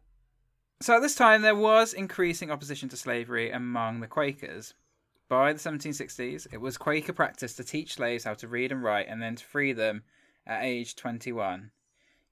so 0.80 0.94
at 0.96 1.00
this 1.02 1.16
time, 1.16 1.42
there 1.42 1.56
was 1.56 1.92
increasing 1.92 2.50
opposition 2.52 2.88
to 2.90 2.96
slavery 2.96 3.50
among 3.50 3.98
the 4.00 4.06
Quakers. 4.06 4.74
By 5.28 5.52
the 5.52 5.58
1760s, 5.58 6.46
it 6.52 6.60
was 6.60 6.78
Quaker 6.78 7.12
practice 7.12 7.54
to 7.54 7.64
teach 7.64 7.94
slaves 7.94 8.24
how 8.24 8.34
to 8.34 8.46
read 8.48 8.70
and 8.70 8.82
write 8.82 9.08
and 9.08 9.20
then 9.20 9.34
to 9.36 9.44
free 9.44 9.72
them 9.72 10.04
at 10.46 10.62
age 10.62 10.94
21. 10.94 11.70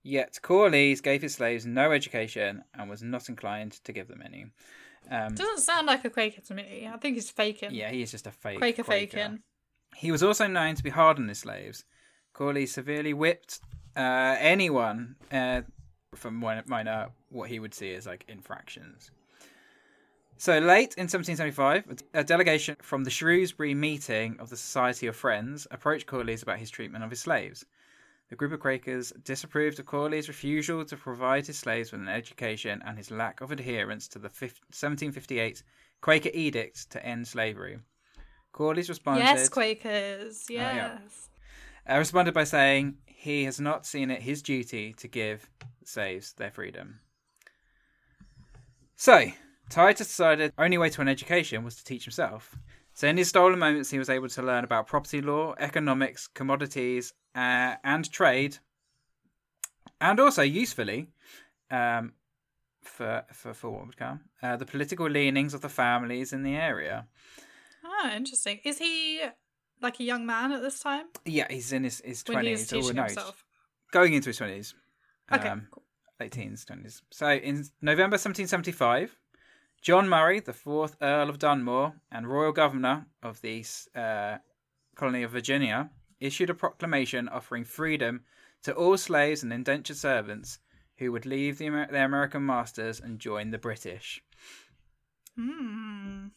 Yet 0.06 0.38
Corlies 0.40 1.02
gave 1.02 1.20
his 1.20 1.34
slaves 1.34 1.66
no 1.66 1.90
education 1.90 2.62
and 2.72 2.88
was 2.88 3.02
not 3.02 3.28
inclined 3.28 3.72
to 3.82 3.92
give 3.92 4.06
them 4.06 4.22
any. 4.24 4.46
Um, 5.10 5.34
Doesn't 5.34 5.62
sound 5.62 5.88
like 5.88 6.04
a 6.04 6.10
Quaker 6.10 6.40
to 6.42 6.54
me. 6.54 6.88
I 6.88 6.96
think 6.98 7.16
he's 7.16 7.28
faking. 7.28 7.74
yeah, 7.74 7.90
he 7.90 8.02
is 8.02 8.12
just 8.12 8.28
a 8.28 8.30
fake 8.30 8.58
Quaker, 8.58 8.84
Quaker. 8.84 9.16
faking. 9.16 9.40
He 9.96 10.12
was 10.12 10.22
also 10.22 10.46
known 10.46 10.76
to 10.76 10.82
be 10.84 10.90
hard 10.90 11.18
on 11.18 11.26
his 11.26 11.40
slaves. 11.40 11.84
Corley 12.34 12.66
severely 12.66 13.14
whipped 13.14 13.58
uh, 13.96 14.36
anyone 14.38 15.16
uh, 15.32 15.62
from 16.14 16.36
minor 16.36 17.08
what 17.30 17.50
he 17.50 17.58
would 17.58 17.74
see 17.74 17.92
as 17.92 18.06
like 18.06 18.24
infractions. 18.28 19.10
So 20.38 20.52
late 20.58 20.94
in 20.96 21.08
1775, 21.08 22.04
a 22.14 22.22
delegation 22.22 22.76
from 22.80 23.02
the 23.02 23.10
Shrewsbury 23.10 23.74
meeting 23.74 24.36
of 24.38 24.50
the 24.50 24.56
Society 24.56 25.08
of 25.08 25.16
Friends 25.16 25.66
approached 25.72 26.06
Corlies 26.06 26.44
about 26.44 26.60
his 26.60 26.70
treatment 26.70 27.02
of 27.02 27.10
his 27.10 27.20
slaves. 27.20 27.66
The 28.28 28.36
group 28.36 28.52
of 28.52 28.60
Quakers 28.60 29.12
disapproved 29.22 29.78
of 29.78 29.86
Corlies' 29.86 30.26
refusal 30.26 30.84
to 30.84 30.96
provide 30.96 31.46
his 31.46 31.58
slaves 31.58 31.92
with 31.92 32.00
an 32.00 32.08
education 32.08 32.82
and 32.84 32.98
his 32.98 33.10
lack 33.10 33.40
of 33.40 33.52
adherence 33.52 34.08
to 34.08 34.18
the 34.18 34.28
1758 34.28 35.62
Quaker 36.00 36.30
Edict 36.34 36.90
to 36.90 37.04
end 37.04 37.28
slavery. 37.28 37.78
Corlies 38.52 38.88
responded. 38.88 39.22
Yes, 39.22 39.48
Quakers. 39.48 40.46
Oh, 40.50 40.54
yeah. 40.54 40.98
Yes. 41.02 41.28
uh, 41.88 41.98
responded 41.98 42.34
by 42.34 42.44
saying 42.44 42.96
he 43.06 43.44
has 43.44 43.60
not 43.60 43.86
seen 43.86 44.10
it 44.10 44.22
his 44.22 44.42
duty 44.42 44.92
to 44.94 45.06
give 45.06 45.48
slaves 45.84 46.32
their 46.32 46.50
freedom. 46.50 46.98
So, 48.96 49.30
Titus 49.68 50.08
decided 50.08 50.52
the 50.56 50.62
only 50.62 50.78
way 50.78 50.90
to 50.90 51.00
an 51.00 51.08
education 51.08 51.62
was 51.62 51.76
to 51.76 51.84
teach 51.84 52.04
himself. 52.04 52.56
So, 52.96 53.06
in 53.06 53.18
his 53.18 53.28
stolen 53.28 53.58
moments, 53.58 53.90
he 53.90 53.98
was 53.98 54.08
able 54.08 54.30
to 54.30 54.42
learn 54.42 54.64
about 54.64 54.86
property 54.86 55.20
law, 55.20 55.54
economics, 55.58 56.28
commodities, 56.28 57.12
uh, 57.34 57.74
and 57.84 58.10
trade, 58.10 58.56
and 60.00 60.18
also 60.18 60.40
usefully, 60.40 61.08
um, 61.70 62.14
for 62.80 63.26
for 63.34 63.52
for 63.52 63.70
what 63.70 63.84
would 63.84 63.98
come, 63.98 64.20
uh, 64.42 64.56
the 64.56 64.64
political 64.64 65.10
leanings 65.10 65.52
of 65.52 65.60
the 65.60 65.68
families 65.68 66.32
in 66.32 66.42
the 66.42 66.56
area. 66.56 67.06
Oh, 67.84 68.10
interesting. 68.16 68.60
Is 68.64 68.78
he 68.78 69.20
like 69.82 70.00
a 70.00 70.04
young 70.04 70.24
man 70.24 70.52
at 70.52 70.62
this 70.62 70.80
time 70.80 71.04
Yeah, 71.26 71.48
he's 71.50 71.74
in 71.74 71.84
his 71.84 72.00
his 72.02 72.22
twenties 72.22 72.70
he's 72.70 72.90
or 72.90 72.94
no, 72.94 73.06
going 73.92 74.14
into 74.14 74.30
his 74.30 74.38
twenties. 74.38 74.74
Okay. 75.30 75.50
Um, 75.50 75.68
cool. 75.70 75.82
late 76.18 76.32
teens, 76.32 76.64
twenties. 76.64 77.02
So 77.10 77.28
in 77.28 77.56
November 77.82 78.14
1775, 78.14 79.14
John 79.82 80.08
Murray, 80.08 80.40
the 80.40 80.52
fourth 80.52 80.96
Earl 81.00 81.30
of 81.30 81.38
Dunmore 81.38 81.94
and 82.10 82.26
Royal 82.26 82.52
Governor 82.52 83.06
of 83.22 83.40
the 83.40 83.64
uh, 83.94 84.38
colony 84.94 85.22
of 85.22 85.30
Virginia, 85.30 85.90
issued 86.20 86.50
a 86.50 86.54
proclamation 86.54 87.28
offering 87.28 87.64
freedom 87.64 88.24
to 88.62 88.74
all 88.74 88.96
slaves 88.96 89.42
and 89.42 89.52
indentured 89.52 89.96
servants 89.96 90.58
who 90.96 91.12
would 91.12 91.26
leave 91.26 91.58
the, 91.58 91.68
their 91.68 92.06
American 92.06 92.44
masters 92.44 93.00
and 93.00 93.18
join 93.18 93.50
the 93.50 93.58
British. 93.58 94.22
Hmm. 95.36 96.28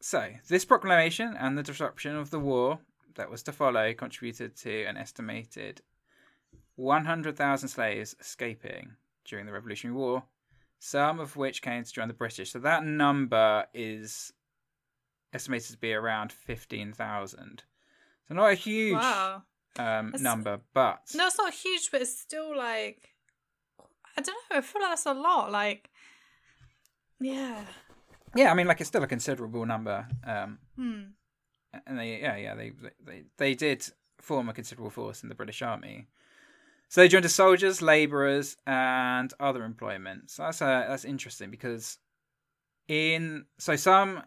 So, 0.00 0.30
this 0.48 0.64
proclamation 0.64 1.36
and 1.38 1.58
the 1.58 1.62
disruption 1.62 2.16
of 2.16 2.30
the 2.30 2.38
war 2.38 2.78
that 3.16 3.30
was 3.30 3.42
to 3.42 3.52
follow 3.52 3.92
contributed 3.92 4.56
to 4.58 4.84
an 4.84 4.96
estimated 4.96 5.82
100,000 6.76 7.68
slaves 7.68 8.16
escaping 8.18 8.92
during 9.26 9.44
the 9.44 9.52
Revolutionary 9.52 9.96
War, 9.96 10.24
some 10.80 11.20
of 11.20 11.36
which 11.36 11.62
came 11.62 11.84
to 11.84 11.92
join 11.92 12.08
the 12.08 12.14
British. 12.14 12.50
So, 12.52 12.58
that 12.58 12.84
number 12.84 13.66
is 13.72 14.32
estimated 15.32 15.70
to 15.70 15.78
be 15.78 15.92
around 15.92 16.32
15,000. 16.32 17.62
So, 18.26 18.34
not 18.34 18.46
a 18.50 18.54
huge 18.54 18.94
Wow. 18.94 19.42
um, 19.78 20.06
That's- 20.06 20.20
number, 20.20 20.60
but 20.74 21.02
No, 21.14 21.26
it's 21.28 21.38
not 21.38 21.52
huge, 21.54 21.90
but 21.92 22.00
it's 22.02 22.18
still 22.18 22.56
like 22.56 23.14
I 24.16 24.22
don't 24.22 24.34
know. 24.50 24.56
I 24.58 24.60
feel 24.60 24.82
like 24.82 24.90
that's 24.90 25.06
a 25.06 25.14
lot. 25.14 25.52
Like, 25.52 25.88
yeah. 27.20 27.64
yeah, 28.34 28.50
I 28.50 28.54
mean, 28.54 28.66
like 28.66 28.80
it's 28.80 28.88
still 28.88 29.02
a 29.04 29.06
considerable 29.06 29.64
number. 29.66 30.08
Um, 30.24 30.58
Hmm. 30.76 31.02
and 31.86 31.98
they 31.98 32.20
yeah 32.20 32.36
yeah 32.36 32.54
they 32.54 32.72
they 33.04 33.24
they 33.36 33.54
did 33.54 33.86
form 34.18 34.48
a 34.48 34.52
considerable 34.52 34.90
force 34.90 35.22
in 35.22 35.28
the 35.28 35.34
British 35.34 35.62
Army. 35.62 36.08
So 36.90 37.00
they 37.00 37.08
joined 37.08 37.24
as 37.24 37.34
soldiers, 37.34 37.80
labourers, 37.80 38.56
and 38.66 39.32
other 39.38 39.62
employment. 39.62 40.28
So 40.28 40.42
that's 40.42 40.60
uh, 40.60 40.86
that's 40.88 41.04
interesting 41.04 41.48
because 41.48 41.98
in 42.88 43.44
so 43.58 43.76
some 43.76 44.24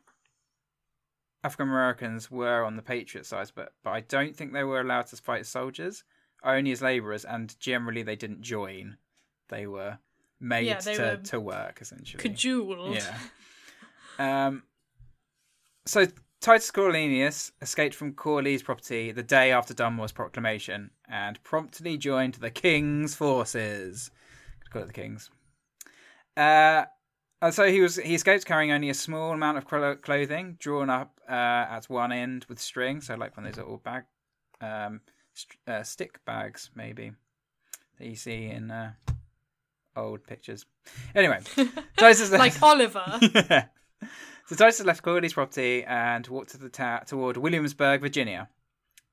African 1.44 1.68
Americans 1.68 2.32
were 2.32 2.64
on 2.64 2.78
the 2.78 2.82
Patriot 2.82 3.26
side, 3.26 3.52
but 3.54 3.74
but 3.84 3.90
I 3.90 4.00
don't 4.00 4.34
think 4.34 4.54
they 4.54 4.64
were 4.64 4.80
allowed 4.80 5.08
to 5.08 5.18
fight 5.18 5.42
as 5.42 5.50
soldiers, 5.50 6.06
only 6.42 6.72
as 6.72 6.82
labourers, 6.82 7.26
and 7.26 7.54
generally 7.60 8.02
they 8.02 8.16
didn't 8.16 8.42
join. 8.42 8.96
They 9.50 9.68
were 9.68 9.98
made 10.40 10.66
Yeah, 10.66 10.80
they 10.80 10.96
to, 10.96 11.02
were 11.02 11.18
to 11.18 11.40
work 11.42 11.80
essentially. 11.82 12.22
Cajoled. 12.24 12.96
Yeah. 12.96 13.18
Um. 14.20 14.64
So 15.86 16.08
Titus 16.44 16.72
Cornelius 16.72 17.54
escaped 17.62 17.96
from 17.96 18.12
Corlies' 18.12 18.62
property 18.62 19.14
the 19.14 19.24
day 19.24 19.54
after 19.54 19.74
Dunmore's 19.74 20.12
proclamation 20.12 20.90
and 21.08 21.42
promptly 21.42 21.98
joined 21.98 22.34
the 22.34 22.52
king's 22.52 23.16
forces. 23.16 24.12
Could 24.60 24.72
call 24.72 24.82
it 24.82 24.88
the 24.88 24.94
king's. 24.94 25.32
Uh. 26.36 26.84
And 27.42 27.54
so 27.54 27.70
he 27.70 27.80
was 27.80 27.96
he 27.96 28.16
escaped 28.16 28.46
carrying 28.46 28.72
only 28.72 28.90
a 28.90 28.94
small 28.94 29.32
amount 29.32 29.58
of 29.58 29.66
clothing 30.02 30.58
drawn 30.60 30.90
up 30.90 31.20
uh, 31.30 31.32
at 31.32 31.86
one 31.90 32.12
end 32.12 32.46
with 32.48 32.60
string, 32.60 33.00
so 33.00 33.16
like 33.16 33.36
one 33.36 33.46
of 33.46 33.54
those 33.54 33.64
little 33.64 33.78
bag, 33.78 34.04
um, 34.62 35.02
st- 35.34 35.58
uh, 35.68 35.84
stick 35.84 36.24
bags 36.24 36.72
maybe 36.74 37.12
that 38.00 38.08
you 38.08 38.16
see 38.16 38.46
in 38.46 38.72
uh, 38.72 38.94
old 39.98 40.26
pictures. 40.26 40.66
Anyway, 41.14 41.40
Titus 41.98 42.32
like 42.32 42.62
Oliver. 42.62 43.20
yeah. 43.22 43.66
So 44.54 44.66
Titus 44.66 44.86
left 44.86 45.02
Corlies' 45.02 45.34
property 45.34 45.84
and 45.84 46.28
walked 46.28 46.52
to 46.52 46.58
the 46.58 46.70
ta- 46.70 47.02
toward 47.08 47.38
Williamsburg, 47.38 48.02
Virginia. 48.02 48.50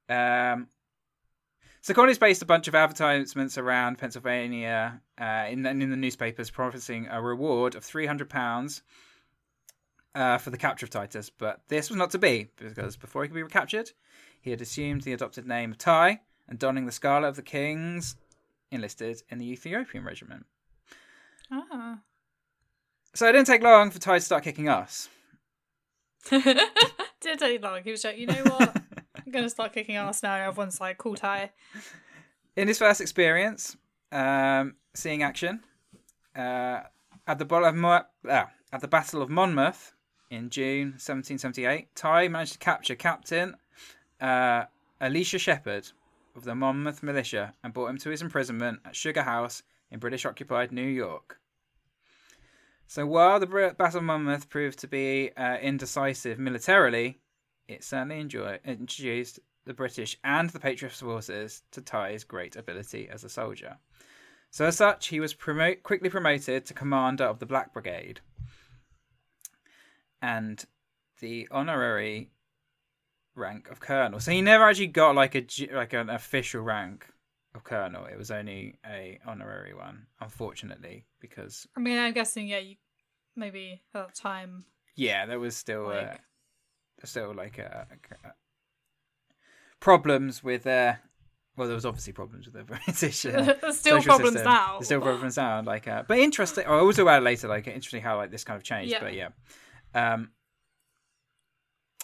Um, 0.07 0.69
so 1.81 1.95
Corlies 1.95 2.21
based 2.21 2.43
a 2.43 2.45
bunch 2.45 2.69
of 2.69 2.75
advertisements 2.75 3.57
around 3.57 3.97
Pennsylvania 3.97 5.01
uh, 5.19 5.47
in, 5.49 5.63
the, 5.63 5.71
in 5.71 5.89
the 5.89 5.97
newspapers, 5.97 6.51
promising 6.51 7.09
a 7.11 7.23
reward 7.23 7.75
of 7.75 7.83
three 7.83 8.05
hundred 8.05 8.29
pounds 8.29 8.83
uh, 10.15 10.37
for 10.37 10.51
the 10.51 10.59
capture 10.59 10.85
of 10.85 10.91
Titus. 10.91 11.31
But 11.31 11.63
this 11.69 11.89
was 11.89 11.97
not 11.97 12.11
to 12.11 12.19
be 12.19 12.49
because 12.57 12.99
before 12.99 13.23
he 13.23 13.29
could 13.29 13.35
be 13.35 13.43
recaptured, 13.43 13.93
he 14.43 14.51
had 14.51 14.61
assumed 14.61 15.05
the 15.05 15.15
adopted 15.15 15.47
name 15.47 15.71
of 15.71 15.79
Ty 15.79 16.21
and 16.51 16.59
donning 16.59 16.85
the 16.85 16.93
scarlet 16.93 17.29
of 17.29 17.37
the 17.37 17.43
kings, 17.43 18.15
enlisted 18.71 19.23
in 19.31 19.39
the 19.39 19.51
Ethiopian 19.51 20.05
regiment. 20.05 20.45
oh. 21.51 21.97
So 23.15 23.27
it 23.27 23.33
didn't 23.33 23.47
take 23.47 23.63
long 23.63 23.91
for 23.91 23.99
Ty 23.99 24.19
to 24.19 24.25
start 24.25 24.45
kicking 24.45 24.69
ass. 24.69 25.09
Didn't. 26.29 27.85
He 27.85 27.91
was 27.91 28.05
like, 28.05 28.19
you 28.19 28.27
know 28.27 28.43
what? 28.45 28.77
I'm 29.17 29.33
gonna 29.33 29.51
start 29.51 29.73
kicking 29.73 29.97
ass 29.97 30.23
now. 30.23 30.35
Everyone's 30.35 30.81
like, 30.81 30.99
cool 30.99 31.15
tie. 31.15 31.51
In 32.57 32.69
his 32.69 32.79
first 32.79 33.01
experience 33.01 33.77
um, 34.13 34.75
seeing 34.95 35.23
action 35.23 35.61
uh, 36.37 36.81
at 37.27 37.39
the 37.39 37.45
Battle 37.45 37.69
of 37.69 37.75
Mo- 37.77 38.05
ah, 38.29 38.51
at 38.73 38.81
the 38.81 38.89
Battle 38.89 39.23
of 39.23 39.31
Monmouth 39.31 39.95
in 40.31 40.51
June 40.51 40.89
1778, 40.93 41.95
Ty 41.95 42.29
managed 42.29 42.55
to 42.55 42.59
capture 42.59 42.95
Captain 42.95 43.57
uh, 44.21 44.65
Elisha 45.01 45.39
Shepherd 45.39 45.91
of 46.37 46.45
the 46.45 46.55
Monmouth 46.55 47.03
militia 47.03 47.55
and 47.65 47.73
brought 47.73 47.89
him 47.89 47.99
to 47.99 48.11
his 48.11 48.23
imprisonment 48.23 48.81
at 48.85 48.95
Sugar 48.95 49.23
House 49.23 49.63
in 49.91 49.99
British-occupied 49.99 50.71
New 50.71 50.87
York. 50.87 51.40
So 52.91 53.07
while 53.07 53.39
the 53.39 53.47
Battle 53.79 53.99
of 53.99 54.03
Monmouth 54.03 54.49
proved 54.49 54.81
to 54.81 54.89
be 54.89 55.31
uh, 55.37 55.59
indecisive 55.59 56.41
militarily, 56.41 57.21
it 57.69 57.85
certainly 57.85 58.19
enjoy- 58.19 58.59
introduced 58.65 59.39
the 59.65 59.75
British 59.75 60.19
and 60.25 60.51
the 60.51 60.59
Patriot 60.59 60.91
forces 60.91 61.63
to 61.71 61.83
Ty's 61.83 62.25
great 62.25 62.57
ability 62.57 63.09
as 63.09 63.23
a 63.23 63.29
soldier. 63.29 63.77
So, 64.51 64.65
as 64.65 64.77
such, 64.77 65.07
he 65.07 65.21
was 65.21 65.35
promote- 65.35 65.85
quickly 65.85 66.11
promoted 66.11 66.67
to 66.67 66.75
commander 66.75 67.23
of 67.23 67.39
the 67.39 67.47
Black 67.47 67.73
Brigade, 67.73 68.23
and 70.21 70.65
the 71.21 71.47
honorary 71.53 72.33
rank 73.37 73.71
of 73.71 73.79
colonel. 73.79 74.19
So 74.19 74.33
he 74.33 74.43
never 74.43 74.69
actually 74.69 74.89
got 74.89 75.15
like 75.15 75.37
a 75.37 75.47
like 75.73 75.93
an 75.93 76.11
official 76.11 76.63
rank 76.63 77.07
of 77.55 77.65
colonel. 77.65 78.05
It 78.07 78.17
was 78.17 78.31
only 78.31 78.79
a 78.87 79.19
honorary 79.27 79.75
one, 79.75 80.07
unfortunately, 80.21 81.07
because 81.21 81.67
I 81.77 81.81
mean, 81.81 81.99
I'm 81.99 82.13
guessing, 82.13 82.47
yeah, 82.49 82.59
you 82.59 82.77
maybe 83.37 83.81
at 83.95 84.07
that 84.07 84.15
time. 84.15 84.65
yeah, 84.97 85.27
there 85.27 85.41
was 85.41 85.57
still 85.57 85.87
uh, 85.89 85.95
Like- 85.95 86.21
still 87.05 87.35
like 87.35 87.59
a, 87.59 87.87
a- 87.91 88.35
problems 89.81 90.43
with 90.45 90.67
uh 90.67 90.95
well 91.57 91.67
there 91.67 91.75
was 91.75 91.87
obviously 91.87 92.13
problems 92.13 92.47
with 92.47 92.55
the 92.55 92.65
British 92.87 93.25
uh, 93.27 93.55
There's 93.61 93.79
still 93.79 94.03
problems 94.03 94.35
system. 94.35 94.53
now. 94.53 94.73
There's 94.75 94.87
still 94.87 95.01
problems 95.01 95.37
now 95.37 95.63
like 95.63 95.89
uh, 95.89 96.03
but 96.07 96.19
interesting 96.19 96.65
oh, 96.67 96.79
I'll 96.87 96.93
talk 96.93 96.99
about 97.01 97.23
later 97.23 97.49
like 97.49 97.67
interesting 97.67 98.03
how 98.03 98.17
like 98.17 98.31
this 98.31 98.45
kind 98.45 98.57
of 98.57 98.63
changed 98.63 98.93
Yeah. 98.93 99.01
but 99.01 99.15
yeah 99.15 99.29
um 99.95 100.31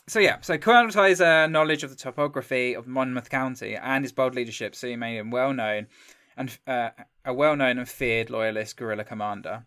so 0.09 0.21
yeah, 0.21 0.41
so 0.41 0.57
Ty's 0.57 1.21
uh, 1.21 1.47
knowledge 1.47 1.83
of 1.83 1.91
the 1.91 1.97
topography 1.97 2.75
of 2.75 2.87
Monmouth 2.87 3.31
County 3.31 3.75
and 3.75 4.05
his 4.05 4.13
bold 4.13 4.35
leadership 4.35 4.75
soon 4.75 5.01
made 5.01 5.17
him 5.17 5.31
well 5.31 5.53
known 5.53 5.89
and 6.37 6.57
uh, 6.67 6.91
a 7.25 7.33
well 7.33 7.57
known 7.57 7.79
and 7.79 7.89
feared 7.89 8.31
loyalist 8.31 8.77
guerrilla 8.77 9.05
commander. 9.05 9.65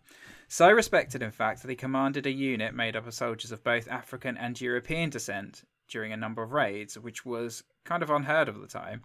So 0.48 0.70
respected, 0.70 1.22
in 1.22 1.30
fact, 1.30 1.62
that 1.62 1.70
he 1.70 1.76
commanded 1.76 2.26
a 2.26 2.32
unit 2.32 2.74
made 2.74 2.96
up 2.96 3.06
of 3.06 3.14
soldiers 3.14 3.52
of 3.52 3.62
both 3.62 3.86
African 3.88 4.36
and 4.36 4.60
European 4.60 5.10
descent 5.10 5.62
during 5.88 6.12
a 6.12 6.16
number 6.16 6.42
of 6.42 6.52
raids, 6.52 6.98
which 6.98 7.24
was 7.24 7.62
kind 7.84 8.02
of 8.02 8.10
unheard 8.10 8.48
of 8.48 8.56
at 8.56 8.62
the 8.62 8.66
time. 8.66 9.02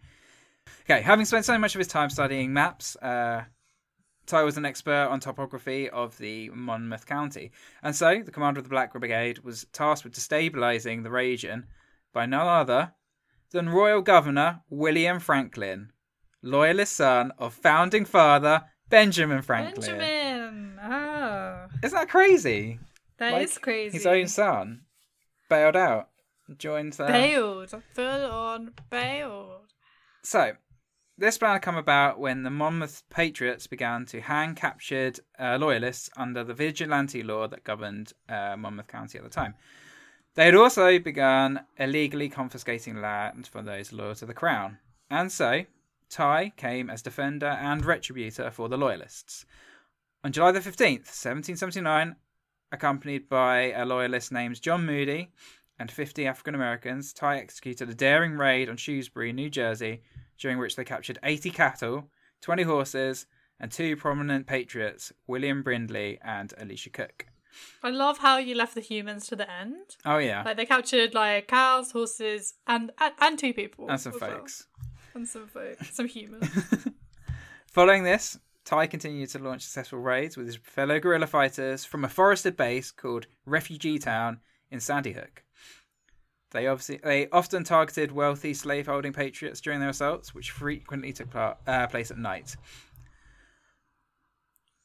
Okay, 0.90 1.02
having 1.02 1.26
spent 1.26 1.46
so 1.46 1.58
much 1.58 1.76
of 1.76 1.80
his 1.80 1.88
time 1.88 2.10
studying 2.10 2.54
maps, 2.54 2.96
uh, 2.98 3.44
Ty 4.26 4.44
was 4.44 4.58
an 4.58 4.66
expert 4.66 5.08
on 5.10 5.20
topography 5.20 5.90
of 5.90 6.18
the 6.18 6.50
Monmouth 6.50 7.06
County, 7.06 7.52
and 7.84 7.96
so 7.96 8.22
the 8.24 8.32
commander 8.32 8.60
of 8.60 8.64
the 8.66 8.70
Black 8.70 8.92
Brigade 8.94 9.40
was 9.40 9.66
tasked 9.72 10.04
with 10.04 10.14
destabilizing 10.16 11.04
the 11.04 11.12
region 11.12 11.68
by 12.14 12.26
none 12.26 12.48
other 12.48 12.94
than 13.52 13.70
Royal 13.70 14.02
Governor 14.02 14.62
William 14.70 15.20
Franklin, 15.20 15.92
loyalist 16.42 16.96
son 16.96 17.32
of 17.38 17.54
founding 17.54 18.06
father 18.06 18.64
Benjamin 18.90 19.42
Franklin. 19.42 19.98
Benjamin. 19.98 20.80
Oh, 20.84 21.68
Isn't 21.84 21.98
that 21.98 22.10
crazy? 22.10 22.80
that 23.18 23.42
is 23.42 23.56
Like, 23.56 23.62
crazy. 23.62 23.98
His 23.98 24.06
own 24.06 24.28
son 24.28 24.82
bailed 25.50 25.76
out. 25.76 26.10
joined 26.58 26.94
the 26.94 27.06
Bailed. 27.06 27.74
Full 27.94 28.26
on 28.32 28.74
bailed. 28.90 29.74
So, 30.24 30.54
this 31.18 31.38
plan 31.38 31.54
had 31.54 31.62
come 31.62 31.78
about 31.78 32.20
when 32.20 32.44
the 32.44 32.50
Monmouth 32.50 33.04
Patriots 33.10 33.68
began 33.68 34.06
to 34.08 34.20
hang 34.20 34.54
captured 34.54 35.20
uh, 35.40 35.58
loyalists 35.60 36.10
under 36.18 36.44
the 36.44 36.54
vigilante 36.54 37.24
law 37.24 37.48
that 37.48 37.64
governed 37.64 38.12
uh, 38.28 38.56
Monmouth 38.58 38.88
County 38.88 39.18
at 39.18 39.24
the 39.24 39.30
time. 39.30 39.56
They 40.36 40.46
had 40.46 40.56
also 40.56 41.00
begun 41.00 41.62
illegally 41.78 42.28
confiscating 42.28 43.02
land 43.02 43.48
for 43.48 43.62
those 43.62 43.94
loyal 43.94 44.16
to 44.16 44.26
the 44.26 44.34
crown. 44.34 44.80
And 45.10 45.32
so, 45.32 45.64
Ty 46.10 46.52
came 46.58 46.90
as 46.90 47.02
defender 47.02 47.48
and 47.48 47.84
retributor 47.84 48.52
for 48.52 48.68
the 48.68 48.78
loyalists. 48.78 49.46
On 50.26 50.34
July 50.34 50.52
the 50.52 50.60
15th, 50.60 51.08
1779, 51.08 52.18
accompanied 52.72 53.30
by 53.30 53.72
a 53.72 53.86
loyalist 53.86 54.34
named 54.34 54.62
John 54.62 54.86
Moody 54.86 55.32
and 55.80 55.90
50 55.90 56.28
African 56.28 56.56
Americans, 56.56 57.14
Ty 57.14 57.38
executed 57.38 57.90
a 57.90 57.96
daring 57.96 58.34
raid 58.34 58.70
on 58.70 58.76
Shrewsbury, 58.76 59.32
New 59.32 59.50
Jersey, 59.50 60.02
during 60.38 60.58
which 60.58 60.76
they 60.76 60.84
captured 60.84 61.20
80 61.24 61.50
cattle, 61.52 62.10
20 62.42 62.64
horses, 62.64 63.26
and 63.60 63.72
two 63.72 63.96
prominent 63.96 64.48
patriots, 64.48 65.12
William 65.28 65.64
Brindley 65.64 66.20
and 66.24 66.54
Elisha 66.58 66.90
Cook. 66.90 67.28
I 67.82 67.90
love 67.90 68.18
how 68.18 68.38
you 68.38 68.54
left 68.54 68.76
the 68.76 68.82
humans 68.82 69.28
to 69.28 69.36
the 69.36 69.50
end. 69.50 69.96
Oh, 70.06 70.18
yeah. 70.18 70.44
Like 70.44 70.58
they 70.58 70.66
captured 70.66 71.14
like 71.14 71.48
cows, 71.48 71.92
horses, 71.92 72.56
and 72.68 72.92
and, 73.00 73.14
and 73.20 73.40
two 73.40 73.54
people. 73.54 73.90
and 73.90 74.00
some 74.00 74.14
as 74.14 74.22
well. 74.22 74.46
And 75.14 75.28
some 75.28 75.48
folks. 75.48 75.90
Some 75.94 76.08
humans. 76.10 76.50
Following 77.68 78.04
this, 78.04 78.38
Ty 78.66 78.88
continued 78.88 79.30
to 79.30 79.40
launch 79.40 79.62
successful 79.62 80.00
raids 80.00 80.36
with 80.36 80.48
his 80.48 80.58
fellow 80.58 81.00
guerrilla 81.00 81.28
fighters 81.28 81.86
from 81.86 82.04
a 82.04 82.10
forested 82.10 82.58
base 82.58 82.92
called 82.92 83.28
Refugee 83.46 83.98
Town 83.98 84.42
in 84.70 84.82
Sandy 84.82 85.14
Hook. 85.14 85.45
They 86.56 86.68
obviously 86.68 87.02
they 87.04 87.28
often 87.32 87.66
targeted 87.66 88.14
wealthy 88.14 88.54
slaveholding 88.54 89.12
patriots 89.12 89.60
during 89.60 89.82
their 89.82 89.90
assaults, 89.90 90.34
which 90.34 90.52
frequently 90.52 91.12
took 91.12 91.36
uh, 91.36 91.88
place 91.88 92.12
at 92.12 92.18
night. 92.18 92.56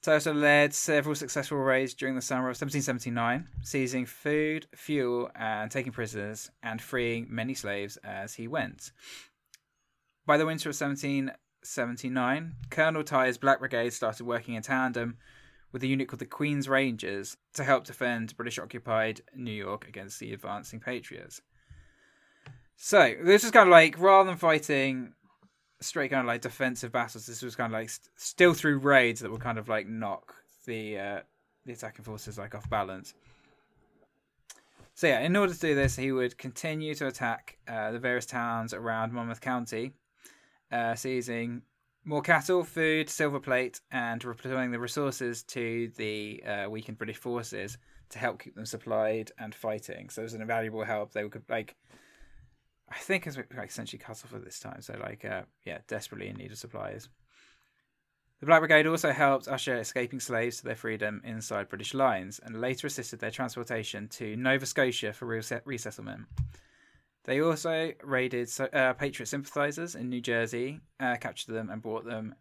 Also 0.04 0.34
led 0.34 0.74
several 0.74 1.14
successful 1.14 1.58
raids 1.58 1.94
during 1.94 2.16
the 2.16 2.22
summer 2.22 2.50
of 2.50 2.60
1779, 2.60 3.46
seizing 3.62 4.04
food, 4.04 4.66
fuel, 4.74 5.30
and 5.36 5.70
taking 5.70 5.92
prisoners, 5.92 6.50
and 6.60 6.82
freeing 6.82 7.28
many 7.30 7.54
slaves 7.54 7.96
as 7.98 8.34
he 8.34 8.48
went. 8.48 8.90
By 10.26 10.38
the 10.38 10.46
winter 10.46 10.70
of 10.70 10.74
1779, 10.74 12.54
Colonel 12.70 13.04
Ty's 13.04 13.38
Black 13.38 13.60
Brigade 13.60 13.92
started 13.92 14.26
working 14.26 14.54
in 14.54 14.62
tandem 14.62 15.18
with 15.70 15.85
a 15.85 15.87
unit 15.87 16.09
called 16.09 16.18
the 16.18 16.26
Queen's 16.26 16.68
Rangers 16.68 17.37
to 17.54 17.62
help 17.62 17.85
defend 17.85 18.37
British 18.37 18.59
occupied 18.59 19.20
New 19.37 19.52
York 19.52 19.87
against 19.87 20.18
the 20.18 20.33
advancing 20.33 20.80
Patriots. 20.80 21.40
So, 22.83 23.14
this 23.23 23.43
was 23.43 23.53
kind 23.53 23.69
of 23.69 23.71
like, 23.71 23.99
rather 23.99 24.31
than 24.31 24.38
fighting 24.38 25.12
straight 25.81 26.11
kind 26.11 26.23
of 26.23 26.27
like 26.27 26.40
defensive 26.40 26.90
battles, 26.90 27.27
this 27.27 27.43
was 27.43 27.55
kind 27.55 27.71
of 27.71 27.79
like 27.79 27.90
st- 27.90 28.09
still 28.16 28.55
through 28.55 28.79
raids 28.79 29.21
that 29.21 29.31
would 29.31 29.43
kind 29.43 29.59
of 29.59 29.69
like 29.69 29.87
knock 29.87 30.35
the 30.64 30.99
uh, 30.99 31.21
the 31.66 31.75
attacking 31.75 32.07
forces 32.07 32.38
like 32.38 32.55
off 32.55 32.71
balance. 32.71 33.12
So 34.95 35.09
yeah, 35.09 35.21
in 35.21 35.37
order 35.37 35.53
to 35.53 35.61
do 35.61 35.75
this, 35.75 35.95
he 35.95 36.11
would 36.11 36.38
continue 36.38 36.95
to 36.95 37.07
attack 37.07 37.59
uh, 37.69 37.90
the 37.90 37.99
various 37.99 38.25
towns 38.25 38.73
around 38.73 39.12
Monmouth 39.12 39.43
County, 39.43 39.93
uh, 40.73 40.95
seizing 40.95 41.61
more 42.07 42.23
cattle, 42.23 42.64
food, 42.64 43.11
silver 43.11 43.40
plate, 43.40 43.83
and 43.93 44.25
returning 44.25 44.71
the 44.71 44.79
resources 44.79 45.43
to 45.43 45.90
the 45.99 46.43
uh, 46.47 46.71
weakened 46.71 46.97
British 46.97 47.19
forces 47.19 47.77
to 48.09 48.19
help 48.19 48.43
keep 48.43 48.55
them 48.55 48.64
supplied 48.64 49.33
and 49.38 49.55
fighting. 49.55 50.09
So 50.09 50.23
it 50.23 50.25
was 50.25 50.35
an 50.35 50.40
invaluable 50.40 50.85
help. 50.85 51.12
They 51.12 51.29
could 51.29 51.45
like, 51.51 51.77
I 52.90 52.98
think, 52.98 53.26
it's 53.26 53.37
like 53.37 53.68
essentially 53.68 53.98
cut 53.98 54.22
off 54.24 54.35
at 54.35 54.44
this 54.44 54.59
time. 54.59 54.83
So 54.83 54.98
like, 55.00 55.24
uh, 55.24 55.42
yeah, 55.64 55.79
desperately 55.87 56.29
in 56.29 56.37
need 56.37 56.53
of 56.53 56.59
supplies. 56.59 57.09
The 58.40 58.46
Black 58.46 58.61
Brigade 58.61 58.87
also 58.87 59.12
helped 59.12 59.48
usher 59.48 59.76
escaping 59.76 60.18
slaves 60.18 60.57
to 60.59 60.64
their 60.64 60.74
freedom 60.74 61.20
inside 61.24 61.68
British 61.68 61.92
lines, 61.92 62.40
and 62.42 62.61
later 62.61 62.87
assisted 62.87 63.20
their 63.20 63.31
transportation 63.31 64.09
to 64.09 64.35
Nova 64.35 64.64
Scotia 64.64 65.12
for 65.12 65.26
resettlement. 65.26 66.26
They 67.24 67.42
also 67.42 67.92
raided 68.03 68.50
uh, 68.72 68.94
Patriot 68.94 69.26
sympathisers 69.26 69.94
in 69.94 70.09
New 70.09 70.22
Jersey, 70.22 70.81
uh, 70.98 71.16
captured 71.20 71.53
them, 71.53 71.68
and 71.68 71.83
brought 71.83 72.07
them 72.07 72.35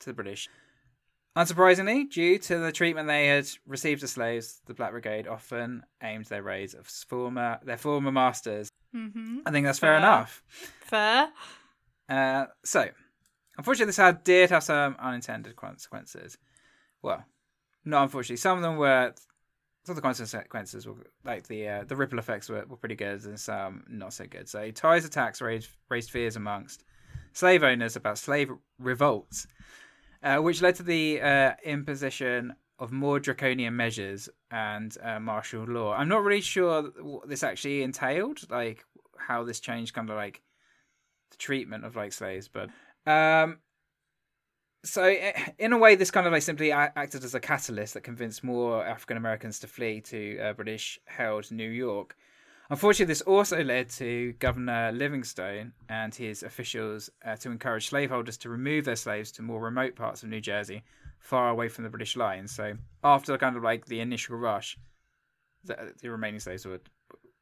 to 0.00 0.06
the 0.06 0.14
British. 0.14 0.48
Unsurprisingly, 1.36 2.10
due 2.10 2.38
to 2.38 2.58
the 2.58 2.72
treatment 2.72 3.08
they 3.08 3.26
had 3.26 3.46
received 3.66 4.02
as 4.02 4.12
slaves, 4.12 4.62
the 4.66 4.74
Black 4.74 4.92
Brigade 4.92 5.28
often 5.28 5.82
aimed 6.02 6.26
their 6.26 6.42
raids 6.42 6.74
at 6.74 6.86
former 6.86 7.58
their 7.62 7.76
former 7.76 8.10
masters. 8.10 8.70
Mm-hmm. 8.94 9.38
I 9.46 9.50
think 9.50 9.66
that's 9.66 9.78
fair 9.78 9.92
Fair. 9.92 9.98
enough. 9.98 10.42
Fair. 10.80 11.28
Uh, 12.08 12.46
so, 12.64 12.88
unfortunately, 13.56 13.86
this 13.86 13.96
had 13.96 14.24
did 14.24 14.50
have 14.50 14.62
some 14.62 14.96
unintended 14.98 15.56
consequences. 15.56 16.38
Well, 17.02 17.24
not 17.84 18.04
unfortunately, 18.04 18.36
some 18.36 18.58
of 18.58 18.62
them 18.62 18.76
were. 18.76 19.12
Some 19.84 19.94
of 19.94 19.96
the 19.96 20.02
consequences 20.02 20.86
were 20.86 20.94
like 21.24 21.48
the 21.48 21.68
uh, 21.68 21.84
the 21.84 21.96
ripple 21.96 22.20
effects 22.20 22.48
were, 22.48 22.64
were 22.68 22.76
pretty 22.76 22.94
good, 22.94 23.24
and 23.24 23.40
some 23.40 23.84
not 23.88 24.12
so 24.12 24.26
good. 24.26 24.48
So, 24.48 24.70
Ty's 24.70 25.04
attacks 25.04 25.40
raised 25.40 25.70
raised 25.88 26.10
fears 26.10 26.36
amongst 26.36 26.84
slave 27.32 27.62
owners 27.62 27.96
about 27.96 28.18
slave 28.18 28.50
revolts, 28.78 29.48
uh, 30.22 30.38
which 30.38 30.62
led 30.62 30.76
to 30.76 30.82
the 30.84 31.20
uh, 31.20 31.52
imposition 31.64 32.54
of 32.78 32.92
more 32.92 33.20
draconian 33.20 33.76
measures 33.76 34.28
and 34.50 34.96
uh, 35.02 35.20
martial 35.20 35.64
law. 35.64 35.94
I'm 35.94 36.08
not 36.08 36.24
really 36.24 36.40
sure 36.40 36.82
what 37.00 37.28
this 37.28 37.42
actually 37.42 37.82
entailed, 37.82 38.50
like 38.50 38.84
how 39.16 39.44
this 39.44 39.60
changed 39.60 39.94
kind 39.94 40.10
of 40.10 40.16
like 40.16 40.42
the 41.30 41.36
treatment 41.36 41.84
of 41.84 41.96
like 41.96 42.12
slaves, 42.12 42.48
but 42.48 42.70
um, 43.10 43.58
so 44.84 45.14
in 45.58 45.72
a 45.72 45.78
way, 45.78 45.94
this 45.94 46.10
kind 46.10 46.26
of 46.26 46.32
like 46.32 46.42
simply 46.42 46.72
acted 46.72 47.22
as 47.22 47.34
a 47.34 47.40
catalyst 47.40 47.94
that 47.94 48.00
convinced 48.00 48.42
more 48.42 48.84
African 48.84 49.16
Americans 49.16 49.60
to 49.60 49.68
flee 49.68 50.00
to 50.00 50.38
uh, 50.40 50.52
British-held 50.54 51.50
New 51.52 51.70
York. 51.70 52.16
Unfortunately, 52.68 53.10
this 53.10 53.20
also 53.22 53.62
led 53.62 53.90
to 53.90 54.32
Governor 54.38 54.90
Livingston 54.92 55.72
and 55.88 56.14
his 56.14 56.42
officials 56.42 57.10
uh, 57.24 57.36
to 57.36 57.50
encourage 57.50 57.88
slaveholders 57.88 58.36
to 58.38 58.48
remove 58.48 58.84
their 58.84 58.96
slaves 58.96 59.30
to 59.32 59.42
more 59.42 59.60
remote 59.60 59.94
parts 59.94 60.22
of 60.22 60.30
New 60.30 60.40
Jersey, 60.40 60.82
far 61.22 61.48
away 61.48 61.68
from 61.68 61.84
the 61.84 61.90
British 61.90 62.16
lines. 62.16 62.52
So 62.52 62.74
after 63.02 63.38
kind 63.38 63.56
of 63.56 63.62
like 63.62 63.86
the 63.86 64.00
initial 64.00 64.36
rush, 64.36 64.76
the, 65.64 65.94
the 66.02 66.10
remaining 66.10 66.40
slaves 66.40 66.66
were 66.66 66.80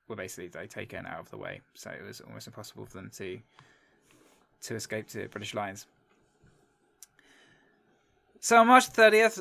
were 0.07 0.16
basically 0.16 0.51
like, 0.61 0.71
taken 0.71 1.07
out 1.07 1.21
of 1.21 1.31
the 1.31 1.38
way. 1.38 1.61
So 1.75 1.90
it 1.90 2.05
was 2.05 2.21
almost 2.21 2.47
impossible 2.47 2.85
for 2.85 2.99
them 2.99 3.11
to 3.16 3.40
to 4.62 4.75
escape 4.75 5.09
to 5.09 5.29
British 5.29 5.55
lines. 5.55 5.87
So 8.40 8.59
on 8.59 8.66
March 8.66 8.93
30th, 8.93 9.38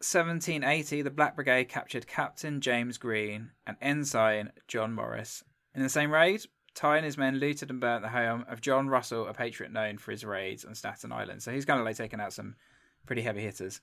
1780, 0.00 1.02
the 1.02 1.10
Black 1.10 1.34
Brigade 1.34 1.64
captured 1.64 2.06
Captain 2.06 2.60
James 2.60 2.98
Green 2.98 3.50
and 3.66 3.76
Ensign 3.80 4.52
John 4.66 4.92
Morris. 4.92 5.42
In 5.74 5.82
the 5.82 5.88
same 5.88 6.12
raid, 6.12 6.42
Ty 6.74 6.96
and 6.96 7.04
his 7.06 7.18
men 7.18 7.36
looted 7.36 7.70
and 7.70 7.80
burnt 7.80 8.02
the 8.02 8.10
home 8.10 8.44
of 8.48 8.60
John 8.60 8.88
Russell, 8.88 9.26
a 9.26 9.34
patriot 9.34 9.72
known 9.72 9.98
for 9.98 10.10
his 10.10 10.24
raids 10.24 10.64
on 10.64 10.74
Staten 10.74 11.12
Island. 11.12 11.42
So 11.42 11.52
he's 11.52 11.64
kind 11.64 11.80
of 11.80 11.86
like 11.86 11.96
taken 11.96 12.20
out 12.20 12.32
some 12.32 12.56
pretty 13.06 13.22
heavy 13.22 13.42
hitters. 13.42 13.80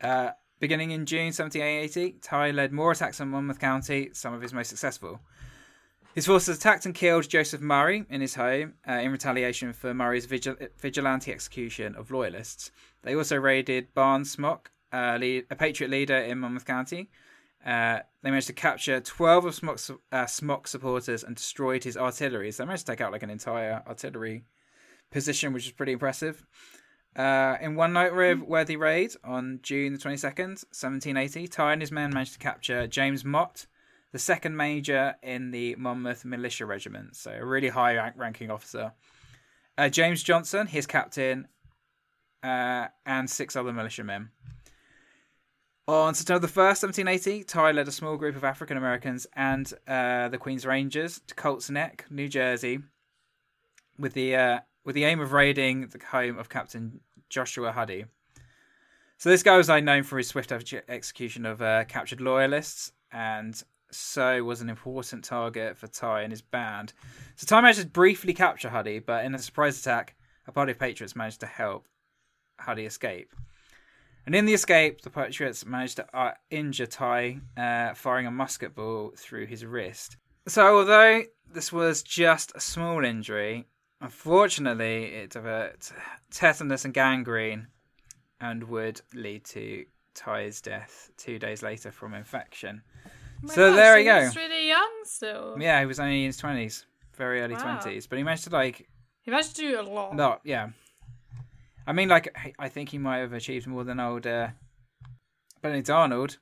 Uh, 0.00 0.30
beginning 0.60 0.90
in 0.90 1.06
June 1.06 1.26
1780, 1.26 2.18
Ty 2.22 2.50
led 2.52 2.72
more 2.72 2.92
attacks 2.92 3.20
on 3.20 3.28
Monmouth 3.28 3.58
County, 3.58 4.10
some 4.12 4.34
of 4.34 4.42
his 4.42 4.52
most 4.52 4.68
successful. 4.68 5.20
His 6.14 6.26
forces 6.26 6.58
attacked 6.58 6.84
and 6.84 6.94
killed 6.94 7.28
Joseph 7.28 7.62
Murray 7.62 8.04
in 8.10 8.20
his 8.20 8.34
home 8.34 8.74
uh, 8.86 8.94
in 8.94 9.12
retaliation 9.12 9.72
for 9.72 9.94
Murray's 9.94 10.26
vigil- 10.26 10.56
vigilante 10.78 11.32
execution 11.32 11.94
of 11.96 12.10
loyalists. 12.10 12.70
They 13.02 13.14
also 13.14 13.36
raided 13.36 13.94
Barnes 13.94 14.30
Smock, 14.30 14.70
uh, 14.92 15.16
lead- 15.18 15.46
a 15.50 15.56
patriot 15.56 15.88
leader 15.90 16.16
in 16.18 16.38
Monmouth 16.38 16.66
County. 16.66 17.10
Uh, 17.64 18.00
they 18.22 18.30
managed 18.30 18.48
to 18.48 18.52
capture 18.52 19.00
12 19.00 19.44
of 19.46 19.54
Smock's, 19.54 19.90
uh, 20.10 20.26
Smock 20.26 20.68
supporters 20.68 21.24
and 21.24 21.36
destroyed 21.36 21.84
his 21.84 21.96
artillery. 21.96 22.50
So 22.52 22.62
they 22.62 22.66
managed 22.66 22.86
to 22.86 22.92
take 22.92 23.00
out 23.00 23.12
like 23.12 23.22
an 23.22 23.30
entire 23.30 23.82
artillery 23.86 24.44
position, 25.10 25.52
which 25.52 25.66
is 25.66 25.72
pretty 25.72 25.92
impressive. 25.92 26.44
Uh, 27.14 27.58
in 27.60 27.74
one 27.74 27.92
noteworthy 27.92 28.76
raid 28.76 29.14
on 29.22 29.60
June 29.62 29.92
the 29.92 29.98
22nd, 29.98 30.64
1780, 30.70 31.46
Ty 31.46 31.72
and 31.74 31.82
his 31.82 31.92
men 31.92 32.12
managed 32.12 32.32
to 32.32 32.38
capture 32.38 32.86
James 32.86 33.24
Mott, 33.24 33.66
the 34.12 34.18
second 34.18 34.56
major 34.56 35.16
in 35.22 35.50
the 35.50 35.74
Monmouth 35.76 36.24
Militia 36.24 36.64
Regiment, 36.64 37.14
so 37.16 37.30
a 37.30 37.44
really 37.44 37.68
high 37.68 37.96
rank- 37.96 38.14
ranking 38.16 38.50
officer. 38.50 38.92
Uh, 39.76 39.88
James 39.90 40.22
Johnson, 40.22 40.66
his 40.66 40.86
captain, 40.86 41.48
uh, 42.42 42.88
and 43.04 43.28
six 43.28 43.56
other 43.56 43.72
militiamen. 43.72 44.30
On 45.88 46.14
September 46.14 46.46
the 46.46 46.52
1st, 46.52 46.82
1780, 46.82 47.44
Ty 47.44 47.72
led 47.72 47.88
a 47.88 47.92
small 47.92 48.16
group 48.16 48.36
of 48.36 48.44
African 48.44 48.76
Americans 48.76 49.26
and 49.34 49.72
uh, 49.86 50.28
the 50.28 50.38
Queen's 50.38 50.64
Rangers 50.64 51.20
to 51.26 51.34
Colts 51.34 51.68
Neck, 51.70 52.06
New 52.08 52.28
Jersey, 52.28 52.78
with 53.98 54.14
the 54.14 54.36
uh, 54.36 54.60
with 54.84 54.94
the 54.94 55.04
aim 55.04 55.20
of 55.20 55.32
raiding 55.32 55.88
the 55.88 56.00
home 56.10 56.38
of 56.38 56.48
Captain 56.48 57.00
Joshua 57.28 57.72
Huddy. 57.72 58.04
So 59.18 59.30
this 59.30 59.42
guy 59.42 59.56
was 59.56 59.68
known 59.68 60.02
for 60.02 60.18
his 60.18 60.28
swift 60.28 60.52
execution 60.52 61.46
of 61.46 61.62
uh, 61.62 61.84
captured 61.84 62.20
loyalists 62.20 62.92
and 63.12 63.62
so 63.92 64.42
was 64.42 64.60
an 64.60 64.70
important 64.70 65.22
target 65.22 65.76
for 65.76 65.86
Ty 65.86 66.22
and 66.22 66.32
his 66.32 66.42
band. 66.42 66.92
So 67.36 67.46
Ty 67.46 67.60
managed 67.60 67.80
to 67.80 67.86
briefly 67.86 68.32
capture 68.32 68.70
Huddy, 68.70 68.98
but 68.98 69.24
in 69.24 69.34
a 69.34 69.38
surprise 69.38 69.78
attack, 69.78 70.16
a 70.46 70.52
party 70.52 70.72
of 70.72 70.78
patriots 70.78 71.14
managed 71.14 71.40
to 71.40 71.46
help 71.46 71.86
Huddy 72.58 72.86
escape. 72.86 73.32
And 74.24 74.34
in 74.34 74.46
the 74.46 74.54
escape, 74.54 75.02
the 75.02 75.10
patriots 75.10 75.66
managed 75.66 75.96
to 75.96 76.16
uh, 76.16 76.32
injure 76.50 76.86
Ty, 76.86 77.40
uh, 77.56 77.94
firing 77.94 78.26
a 78.26 78.30
musket 78.30 78.74
ball 78.74 79.12
through 79.16 79.46
his 79.46 79.64
wrist. 79.64 80.16
So 80.48 80.78
although 80.78 81.22
this 81.52 81.72
was 81.72 82.02
just 82.02 82.52
a 82.54 82.60
small 82.60 83.04
injury, 83.04 83.66
unfortunately 84.02 85.04
it 85.06 85.30
developed 85.30 85.92
tetanus 86.30 86.84
and 86.84 86.92
gangrene 86.92 87.68
and 88.40 88.64
would 88.64 89.00
lead 89.14 89.44
to 89.44 89.84
Ty's 90.14 90.60
death 90.60 91.10
two 91.16 91.38
days 91.38 91.62
later 91.62 91.90
from 91.90 92.12
infection. 92.12 92.82
Oh 93.44 93.48
So 93.48 93.68
gosh, 93.70 93.76
there 93.76 93.96
he 93.96 94.02
we 94.02 94.10
go. 94.10 94.20
was 94.24 94.36
really 94.36 94.68
young 94.68 94.92
still. 95.04 95.56
Yeah, 95.58 95.80
he 95.80 95.86
was 95.86 95.98
only 96.00 96.20
in 96.20 96.26
his 96.26 96.36
twenties, 96.36 96.84
very 97.16 97.40
early 97.40 97.54
Wow. 97.54 97.78
twenties, 97.80 98.06
but 98.06 98.18
he 98.18 98.24
managed 98.24 98.44
to 98.44 98.50
like 98.50 98.88
He 99.22 99.30
managed 99.30 99.56
to 99.56 99.62
do 99.62 99.80
a 99.80 99.82
lot. 99.82 100.14
not 100.14 100.40
yeah. 100.44 100.70
I 101.86 101.92
mean, 101.92 102.08
like 102.08 102.28
I- 102.36 102.52
I 102.58 102.68
think 102.68 102.90
he 102.90 102.98
might 102.98 103.18
have 103.18 103.32
achieved 103.32 103.66
more 103.66 103.84
than 103.84 103.98
old 104.00 104.26
uh, 104.26 104.48
Benedict 105.62 105.90
Arnold. 105.90 106.38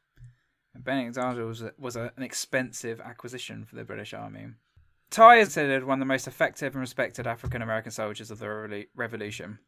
Benedict 0.75 1.19
Arnold 1.19 1.47
was, 1.49 1.63
a, 1.63 1.73
was 1.79 1.97
a, 1.97 2.13
an 2.17 2.23
expensive 2.23 3.01
acquisition 3.01 3.65
for 3.65 3.77
the 3.77 3.85
British 3.85 4.15
Army. 4.15 4.49
Ty 5.11 5.39
is 5.39 5.49
considered 5.49 5.85
one 5.85 5.99
of 5.99 6.01
the 6.01 6.13
most 6.13 6.29
effective 6.29 6.75
and 6.75 6.81
respected 6.81 7.27
African 7.27 7.63
American 7.63 7.91
soldiers 7.91 8.31
of 8.31 8.39
the 8.39 8.47
Revolu- 8.47 8.87
Revolution. 8.95 9.59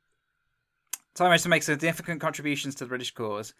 Ty 1.14 1.24
managed 1.24 1.42
to 1.42 1.48
make 1.48 1.64
significant 1.64 2.20
contributions 2.20 2.76
to 2.76 2.85
the 2.85 2.88
British 2.88 3.12
cause. 3.12 3.52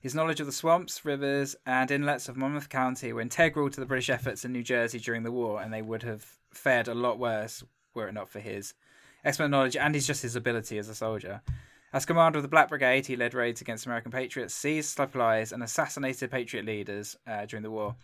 His 0.00 0.14
knowledge 0.14 0.40
of 0.40 0.46
the 0.46 0.52
swamps, 0.52 1.04
rivers, 1.04 1.54
and 1.66 1.90
inlets 1.90 2.30
of 2.30 2.38
Monmouth 2.38 2.70
County 2.70 3.12
were 3.12 3.20
integral 3.20 3.68
to 3.68 3.80
the 3.80 3.86
British 3.86 4.08
efforts 4.08 4.46
in 4.46 4.52
New 4.52 4.62
Jersey 4.62 4.98
during 4.98 5.24
the 5.24 5.32
war, 5.32 5.60
and 5.60 5.72
they 5.72 5.82
would 5.82 6.02
have 6.04 6.24
fared 6.52 6.88
a 6.88 6.94
lot 6.94 7.18
worse 7.18 7.62
were 7.92 8.08
it 8.08 8.14
not 8.14 8.30
for 8.30 8.40
his 8.40 8.74
expert 9.24 9.48
knowledge 9.48 9.76
and 9.76 9.94
his 9.94 10.06
just 10.06 10.22
his 10.22 10.36
ability 10.36 10.78
as 10.78 10.88
a 10.88 10.94
soldier. 10.94 11.42
As 11.92 12.06
commander 12.06 12.38
of 12.38 12.42
the 12.42 12.48
Black 12.48 12.68
Brigade, 12.68 13.06
he 13.06 13.16
led 13.16 13.34
raids 13.34 13.60
against 13.60 13.84
American 13.86 14.10
patriots, 14.10 14.54
seized 14.54 14.96
supplies, 14.96 15.52
and 15.52 15.62
assassinated 15.62 16.30
patriot 16.30 16.64
leaders 16.64 17.16
uh, 17.26 17.44
during 17.44 17.62
the 17.62 17.70
war. 17.70 17.96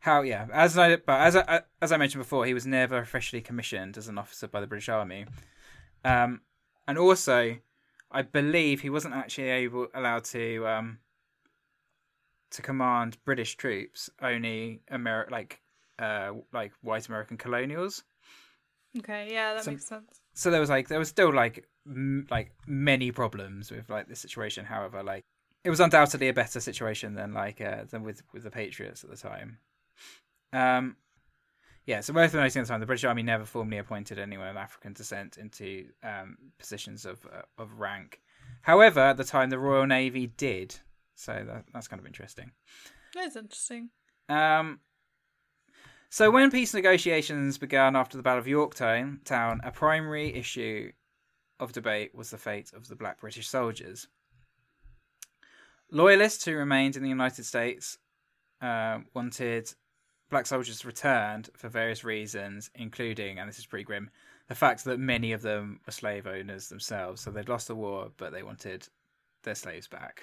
How, 0.00 0.22
yeah, 0.22 0.46
as 0.52 0.76
I 0.78 0.96
but 0.96 1.20
as 1.20 1.36
I 1.36 1.62
as 1.82 1.92
I 1.92 1.96
mentioned 1.98 2.22
before, 2.22 2.46
he 2.46 2.54
was 2.54 2.66
never 2.66 2.98
officially 2.98 3.42
commissioned 3.42 3.96
as 3.98 4.08
an 4.08 4.18
officer 4.18 4.48
by 4.48 4.60
the 4.60 4.66
British 4.66 4.88
Army, 4.88 5.26
um, 6.04 6.40
and 6.88 6.96
also, 6.98 7.56
I 8.10 8.22
believe 8.22 8.80
he 8.80 8.90
wasn't 8.90 9.14
actually 9.14 9.48
able 9.50 9.88
allowed 9.94 10.24
to 10.24 10.66
um, 10.66 10.98
to 12.52 12.62
command 12.62 13.18
British 13.24 13.56
troops, 13.56 14.10
only 14.22 14.80
Amer 14.90 15.28
like 15.30 15.60
uh, 15.98 16.32
like 16.52 16.72
white 16.80 17.06
American 17.08 17.36
colonials 17.36 18.02
Okay, 18.98 19.28
yeah, 19.30 19.54
that 19.54 19.64
So- 19.64 19.70
makes 19.70 19.86
sense. 19.86 20.20
so 20.34 20.50
there 20.50 20.60
was 20.60 20.70
like 20.70 20.88
there 20.88 20.98
was 20.98 21.08
still 21.08 21.32
like 21.32 21.68
m- 21.86 22.26
like 22.30 22.52
many 22.66 23.12
problems 23.12 23.70
with 23.70 23.88
like 23.88 24.08
this 24.08 24.18
situation. 24.20 24.64
However, 24.64 25.02
like 25.02 25.22
it 25.62 25.70
was 25.70 25.78
undoubtedly 25.78 26.28
a 26.28 26.32
better 26.32 26.58
situation 26.58 27.14
than 27.14 27.32
like 27.34 27.60
uh, 27.60 27.84
than 27.90 28.02
with 28.02 28.22
with 28.32 28.42
the 28.44 28.50
Patriots 28.50 29.04
at 29.04 29.10
the 29.10 29.16
time. 29.16 29.58
Um, 30.52 30.96
yeah, 31.86 32.00
so 32.00 32.12
worth 32.12 32.34
noting 32.34 32.60
at 32.60 32.66
the 32.66 32.72
time, 32.72 32.80
the 32.80 32.86
British 32.86 33.04
Army 33.04 33.22
never 33.22 33.44
formally 33.44 33.78
appointed 33.78 34.18
anyone 34.18 34.48
of 34.48 34.56
African 34.56 34.92
descent 34.92 35.38
into 35.38 35.86
um, 36.04 36.36
positions 36.58 37.04
of 37.04 37.24
uh, 37.26 37.42
of 37.58 37.80
rank. 37.80 38.20
However, 38.62 39.00
at 39.00 39.16
the 39.16 39.24
time, 39.24 39.50
the 39.50 39.58
Royal 39.58 39.86
Navy 39.86 40.26
did, 40.26 40.76
so 41.14 41.42
that, 41.46 41.64
that's 41.72 41.88
kind 41.88 42.00
of 42.00 42.06
interesting. 42.06 42.52
That's 43.14 43.36
interesting. 43.36 43.90
Um, 44.28 44.80
so 46.10 46.30
when 46.30 46.50
peace 46.50 46.74
negotiations 46.74 47.58
began 47.58 47.96
after 47.96 48.16
the 48.16 48.22
Battle 48.22 48.40
of 48.40 48.48
Yorktown, 48.48 49.20
town, 49.24 49.60
a 49.64 49.70
primary 49.70 50.34
issue 50.34 50.92
of 51.58 51.72
debate 51.72 52.14
was 52.14 52.30
the 52.30 52.38
fate 52.38 52.72
of 52.74 52.88
the 52.88 52.96
black 52.96 53.20
British 53.20 53.48
soldiers. 53.48 54.08
Loyalists 55.90 56.44
who 56.44 56.54
remained 56.54 56.96
in 56.96 57.02
the 57.02 57.08
United 57.08 57.44
States 57.44 57.98
uh, 58.60 58.98
wanted 59.14 59.72
black 60.30 60.46
soldiers 60.46 60.84
returned 60.84 61.50
for 61.56 61.68
various 61.68 62.04
reasons, 62.04 62.70
including, 62.74 63.38
and 63.38 63.48
this 63.48 63.58
is 63.58 63.66
pretty 63.66 63.84
grim, 63.84 64.10
the 64.48 64.54
fact 64.54 64.84
that 64.84 64.98
many 64.98 65.32
of 65.32 65.42
them 65.42 65.80
were 65.86 65.92
slave 65.92 66.26
owners 66.26 66.68
themselves. 66.68 67.20
So 67.20 67.30
they'd 67.30 67.48
lost 67.48 67.68
the 67.68 67.74
war, 67.74 68.10
but 68.16 68.32
they 68.32 68.42
wanted 68.42 68.88
their 69.42 69.54
slaves 69.54 69.88
back, 69.88 70.22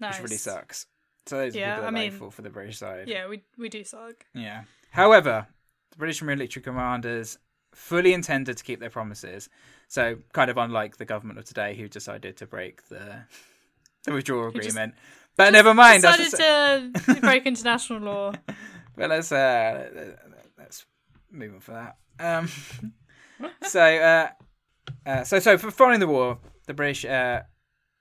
Nice. 0.00 0.14
which 0.14 0.22
really 0.24 0.36
sucks. 0.36 0.86
So 1.26 1.36
those 1.36 1.54
Yeah, 1.54 1.74
people 1.76 1.84
are 1.84 1.88
I 1.88 1.90
mean- 1.90 2.30
for 2.30 2.42
the 2.42 2.50
British 2.50 2.78
side. 2.78 3.08
Yeah, 3.08 3.28
we 3.28 3.42
we 3.56 3.68
do 3.68 3.84
suck. 3.84 4.24
Yeah. 4.34 4.64
However, 4.90 5.46
the 5.90 5.96
British 5.98 6.22
military 6.22 6.62
commanders 6.62 7.38
fully 7.72 8.12
intended 8.12 8.56
to 8.58 8.64
keep 8.64 8.80
their 8.80 8.90
promises. 8.90 9.48
So, 9.88 10.16
kind 10.32 10.50
of 10.50 10.56
unlike 10.58 10.96
the 10.96 11.04
government 11.04 11.38
of 11.38 11.44
today, 11.44 11.74
who 11.76 11.88
decided 11.88 12.36
to 12.38 12.46
break 12.46 12.88
the 12.88 13.24
the 14.04 14.12
withdrawal 14.12 14.50
Who 14.50 14.58
just- 14.60 14.76
But 15.36 15.52
never 15.52 15.74
mind. 15.74 16.02
That's 16.02 16.30
Decided 16.30 16.94
just, 16.94 17.06
to 17.06 17.14
break 17.20 17.46
international 17.46 18.00
law. 18.00 18.32
but 18.96 19.10
let's 19.10 19.32
uh, 19.32 20.14
let's 20.58 20.84
move 21.30 21.54
on 21.54 21.60
for 21.60 21.72
that. 21.72 21.96
Um, 22.18 22.48
so, 23.62 23.80
uh, 23.80 24.28
uh, 25.06 25.24
so 25.24 25.38
so 25.38 25.56
for 25.58 25.70
following 25.70 26.00
the 26.00 26.06
war, 26.06 26.38
the 26.66 26.74
British 26.74 27.04
uh, 27.04 27.42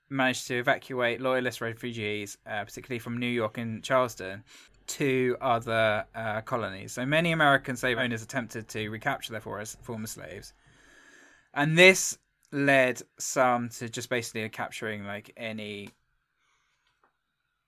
managed 0.10 0.48
to 0.48 0.60
evacuate 0.60 1.22
loyalist 1.22 1.62
refugees, 1.62 2.38
uh, 2.46 2.64
particularly 2.66 3.00
from 3.00 3.18
New 3.18 3.28
York 3.28 3.58
and 3.58 3.84
Charleston, 3.84 4.44
to 4.88 5.38
other 5.40 6.06
uh, 6.14 6.42
colonies. 6.42 6.92
So 6.92 7.06
many 7.06 7.32
American 7.32 7.78
slave 7.78 7.98
owners 7.98 8.22
attempted 8.22 8.68
to 8.70 8.90
recapture 8.90 9.32
their 9.32 9.42
former 9.42 10.08
slaves, 10.08 10.54
and 11.54 11.78
this 11.78 12.18
led 12.52 13.02
some 13.18 13.70
to 13.70 13.88
just 13.88 14.10
basically 14.10 14.48
capturing 14.50 15.06
like 15.06 15.32
any 15.38 15.90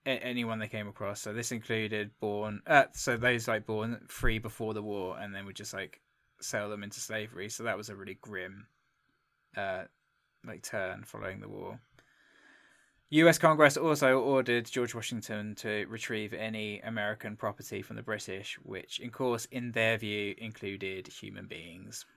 anyone 0.06 0.60
they 0.60 0.68
came 0.68 0.88
across. 0.88 1.22
So 1.22 1.34
this 1.34 1.52
included 1.52 2.12
born, 2.20 2.62
uh, 2.68 2.86
so 2.94 3.18
those 3.18 3.48
like 3.48 3.66
born 3.66 4.02
free 4.08 4.40
before 4.40 4.74
the 4.74 4.84
war, 4.84 5.18
and 5.20 5.34
then 5.34 5.46
would 5.46 5.56
just 5.56 5.74
like 5.74 6.02
sell 6.42 6.70
them 6.70 6.84
into 6.84 7.00
slavery. 7.00 7.50
So 7.50 7.64
that 7.64 7.78
was 7.78 7.90
a 7.90 7.96
really 7.96 8.18
grim, 8.22 8.68
uh, 9.56 9.84
like 10.46 10.64
turn 10.64 11.04
following 11.04 11.40
the 11.40 11.50
war. 11.50 11.80
U.S. 13.10 13.38
Congress 13.38 13.78
also 13.78 14.20
ordered 14.20 14.66
George 14.66 14.96
Washington 14.96 15.54
to 15.56 15.86
retrieve 15.88 16.34
any 16.34 16.80
American 16.80 17.36
property 17.36 17.84
from 17.84 17.96
the 17.96 18.02
British, 18.02 18.58
which, 18.64 19.00
of 19.02 19.12
course, 19.12 19.46
in 19.52 19.72
their 19.72 20.00
view, 20.00 20.34
included 20.40 21.08
human 21.08 21.46
beings. 21.46 22.08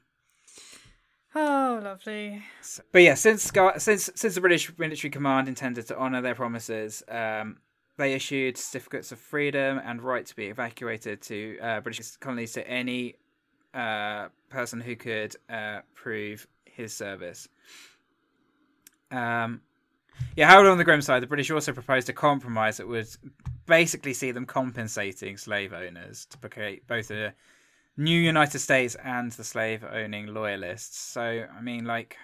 Oh, 1.35 1.81
lovely. 1.85 2.43
But 2.93 3.03
yeah, 3.03 3.13
since 3.13 3.53
since 3.77 4.11
since 4.15 4.35
the 4.35 4.41
British 4.41 4.73
military 4.79 5.11
command 5.11 5.49
intended 5.49 5.87
to 5.89 5.99
honour 5.99 6.23
their 6.23 6.35
promises, 6.35 7.03
um, 7.09 7.59
they 7.97 8.13
issued 8.13 8.57
certificates 8.57 9.13
of 9.13 9.19
freedom 9.19 9.81
and 9.85 10.03
right 10.03 10.27
to 10.27 10.37
be 10.37 10.47
evacuated 10.47 11.23
to 11.23 11.59
uh, 11.61 11.81
British 11.81 12.17
colonies 12.17 12.53
to 12.53 12.69
any 12.69 13.17
uh, 13.75 14.29
person 14.49 14.81
who 14.81 14.97
could 14.97 15.35
uh, 15.49 15.81
prove 15.95 16.47
his 16.65 16.95
service. 16.95 17.49
Um, 19.11 19.61
yeah, 20.35 20.49
however, 20.49 20.71
on 20.71 20.79
the 20.79 20.85
grim 20.85 21.03
side, 21.03 21.23
the 21.23 21.27
British 21.27 21.51
also 21.51 21.73
proposed 21.73 22.09
a 22.09 22.13
compromise 22.13 22.79
that 22.79 22.89
would 22.89 23.09
basically 23.67 24.15
see 24.15 24.31
them 24.31 24.47
compensating 24.47 25.37
slave 25.37 25.73
owners 25.73 26.27
to 26.27 26.39
placate 26.39 26.87
both 26.87 27.09
the 27.09 27.33
new 27.97 28.19
United 28.19 28.59
States 28.59 28.95
and 29.03 29.33
the 29.33 29.45
slave-owning 29.45 30.27
loyalists. 30.27 30.99
So, 30.99 31.47
I 31.51 31.61
mean, 31.61 31.85
like, 31.85 32.17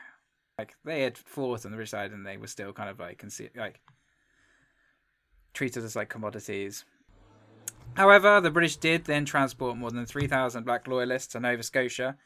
like 0.58 0.74
they 0.85 1.02
had 1.02 1.16
fought 1.16 1.64
on 1.64 1.70
the 1.70 1.76
British 1.76 1.90
side, 1.90 2.12
and 2.12 2.26
they 2.26 2.37
were 2.37 2.46
still 2.46 2.72
kind 2.72 2.90
of 2.90 2.98
like, 2.98 3.22
conce- 3.22 3.56
like 3.56 3.80
treated 5.52 5.84
as 5.84 5.96
like 5.96 6.08
commodities. 6.08 6.84
However, 7.94 8.40
the 8.40 8.50
British 8.50 8.76
did 8.76 9.04
then 9.04 9.24
transport 9.24 9.76
more 9.76 9.90
than 9.90 10.06
3,000 10.06 10.64
black 10.64 10.88
loyalists 10.88 11.32
to 11.32 11.40
Nova 11.40 11.62
Scotia. 11.62 12.16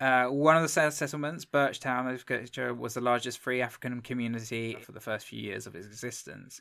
Uh, 0.00 0.26
one 0.26 0.56
of 0.56 0.62
the 0.62 0.68
set- 0.68 0.92
settlements, 0.92 1.44
Birchtown, 1.44 2.04
Nova 2.04 2.18
Scotia, 2.18 2.74
was 2.74 2.94
the 2.94 3.00
largest 3.00 3.38
free 3.38 3.62
African 3.62 4.00
community 4.00 4.76
for 4.82 4.92
the 4.92 5.00
first 5.00 5.26
few 5.26 5.40
years 5.40 5.66
of 5.66 5.74
its 5.74 5.86
existence. 5.86 6.60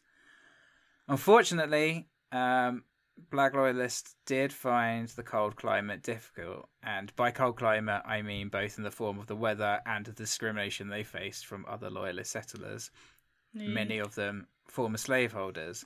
Unfortunately, 1.08 2.08
um, 2.32 2.84
black 3.32 3.54
loyalists 3.54 4.16
did 4.26 4.54
find 4.54 5.08
the 5.10 5.24
cold 5.24 5.56
climate 5.56 6.02
difficult, 6.02 6.70
and 6.84 7.16
by 7.16 7.32
cold 7.32 7.58
climate, 7.58 8.04
I 8.06 8.22
mean 8.22 8.50
both 8.50 8.78
in 8.78 8.84
the 8.84 8.92
form 8.92 9.20
of 9.20 9.28
the 9.28 9.36
weather 9.36 9.82
and 9.86 10.06
the 10.06 10.12
discrimination 10.12 10.90
they 10.90 11.04
faced 11.04 11.46
from 11.46 11.66
other 11.68 11.90
loyalist 11.90 12.32
settlers 12.32 12.92
many 13.56 13.98
of 13.98 14.16
them 14.16 14.48
former 14.68 14.98
slaveholders. 14.98 15.86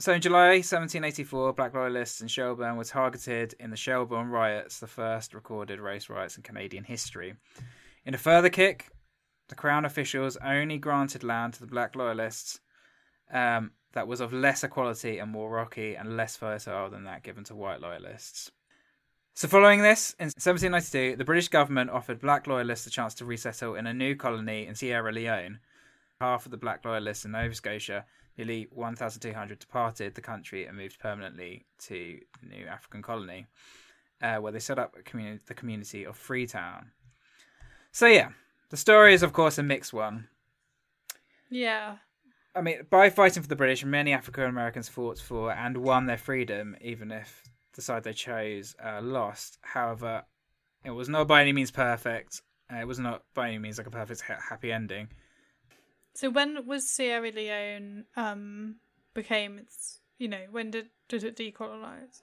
So 0.00 0.12
in 0.12 0.20
July 0.20 0.56
1784, 0.56 1.52
black 1.52 1.72
loyalists 1.72 2.20
in 2.20 2.28
Shelburne 2.28 2.76
were 2.76 2.84
targeted 2.84 3.54
in 3.60 3.70
the 3.70 3.76
Shelburne 3.76 4.28
riots, 4.28 4.80
the 4.80 4.88
first 4.88 5.34
recorded 5.34 5.78
race 5.78 6.08
riots 6.08 6.36
in 6.36 6.42
Canadian 6.42 6.84
history. 6.84 7.34
In 8.04 8.12
a 8.12 8.18
further 8.18 8.50
kick, 8.50 8.90
the 9.48 9.54
Crown 9.54 9.84
officials 9.84 10.36
only 10.44 10.78
granted 10.78 11.22
land 11.22 11.54
to 11.54 11.60
the 11.60 11.66
black 11.66 11.94
loyalists 11.94 12.60
um, 13.32 13.70
that 13.92 14.08
was 14.08 14.20
of 14.20 14.32
lesser 14.32 14.68
quality 14.68 15.18
and 15.18 15.30
more 15.30 15.50
rocky 15.50 15.94
and 15.94 16.16
less 16.16 16.36
fertile 16.36 16.90
than 16.90 17.04
that 17.04 17.22
given 17.22 17.44
to 17.44 17.54
white 17.54 17.80
loyalists. 17.80 18.50
So, 19.34 19.48
following 19.48 19.82
this, 19.82 20.14
in 20.20 20.26
1792, 20.26 21.16
the 21.16 21.24
British 21.24 21.48
government 21.48 21.90
offered 21.90 22.20
black 22.20 22.46
loyalists 22.46 22.86
a 22.86 22.90
chance 22.90 23.14
to 23.14 23.24
resettle 23.24 23.74
in 23.74 23.86
a 23.86 23.94
new 23.94 24.14
colony 24.14 24.66
in 24.66 24.74
Sierra 24.74 25.12
Leone. 25.12 25.58
Half 26.20 26.46
of 26.46 26.50
the 26.50 26.56
black 26.56 26.84
loyalists 26.84 27.24
in 27.24 27.32
Nova 27.32 27.54
Scotia, 27.54 28.04
nearly 28.38 28.68
1,200, 28.70 29.58
departed 29.58 30.14
the 30.14 30.20
country 30.20 30.66
and 30.66 30.76
moved 30.76 30.98
permanently 30.98 31.66
to 31.80 32.18
the 32.40 32.56
new 32.56 32.66
African 32.66 33.02
colony, 33.02 33.46
uh, 34.22 34.36
where 34.36 34.52
they 34.52 34.60
set 34.60 34.78
up 34.78 34.94
communi- 35.04 35.44
the 35.46 35.54
community 35.54 36.04
of 36.04 36.16
Freetown. 36.16 36.92
So, 37.92 38.06
yeah, 38.06 38.30
the 38.70 38.76
story 38.76 39.14
is, 39.14 39.22
of 39.22 39.32
course, 39.32 39.58
a 39.58 39.62
mixed 39.62 39.92
one. 39.92 40.28
Yeah. 41.50 41.96
I 42.54 42.60
mean, 42.60 42.86
by 42.88 43.10
fighting 43.10 43.42
for 43.42 43.48
the 43.48 43.56
British, 43.56 43.84
many 43.84 44.12
African 44.12 44.44
Americans 44.44 44.88
fought 44.88 45.18
for 45.18 45.52
and 45.52 45.76
won 45.76 46.06
their 46.06 46.18
freedom, 46.18 46.76
even 46.80 47.10
if 47.10 47.42
the 47.74 47.82
side 47.82 48.04
they 48.04 48.12
chose 48.12 48.76
uh, 48.84 49.00
lost. 49.02 49.58
However, 49.62 50.24
it 50.84 50.90
was 50.90 51.08
not 51.08 51.26
by 51.26 51.42
any 51.42 51.52
means 51.52 51.70
perfect. 51.70 52.42
Uh, 52.72 52.76
it 52.76 52.86
was 52.86 52.98
not 52.98 53.22
by 53.34 53.48
any 53.48 53.58
means 53.58 53.78
like 53.78 53.86
a 53.86 53.90
perfect 53.90 54.20
ha- 54.22 54.40
happy 54.48 54.72
ending. 54.72 55.08
So 56.14 56.30
when 56.30 56.66
was 56.66 56.88
Sierra 56.88 57.30
Leone 57.30 58.04
um 58.16 58.76
became 59.14 59.58
its 59.58 60.00
you 60.18 60.28
know 60.28 60.42
when 60.50 60.70
did 60.70 60.86
did 61.08 61.24
it 61.24 61.36
decolonize? 61.36 62.22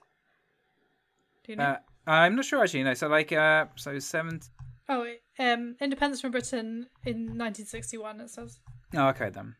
Do 1.44 1.52
you 1.52 1.56
know? 1.56 1.64
Uh, 1.64 1.76
I'm 2.06 2.36
not 2.36 2.44
sure 2.44 2.62
actually. 2.62 2.84
No, 2.84 2.94
so 2.94 3.08
like 3.08 3.32
uh, 3.32 3.66
so 3.76 3.98
seven. 3.98 4.40
oh, 4.88 5.06
um, 5.38 5.76
independence 5.80 6.20
from 6.20 6.30
Britain 6.32 6.86
in 7.04 7.16
1961. 7.38 8.20
It 8.20 8.30
says. 8.30 8.58
Oh, 8.94 9.08
okay 9.08 9.30
then. 9.30 9.56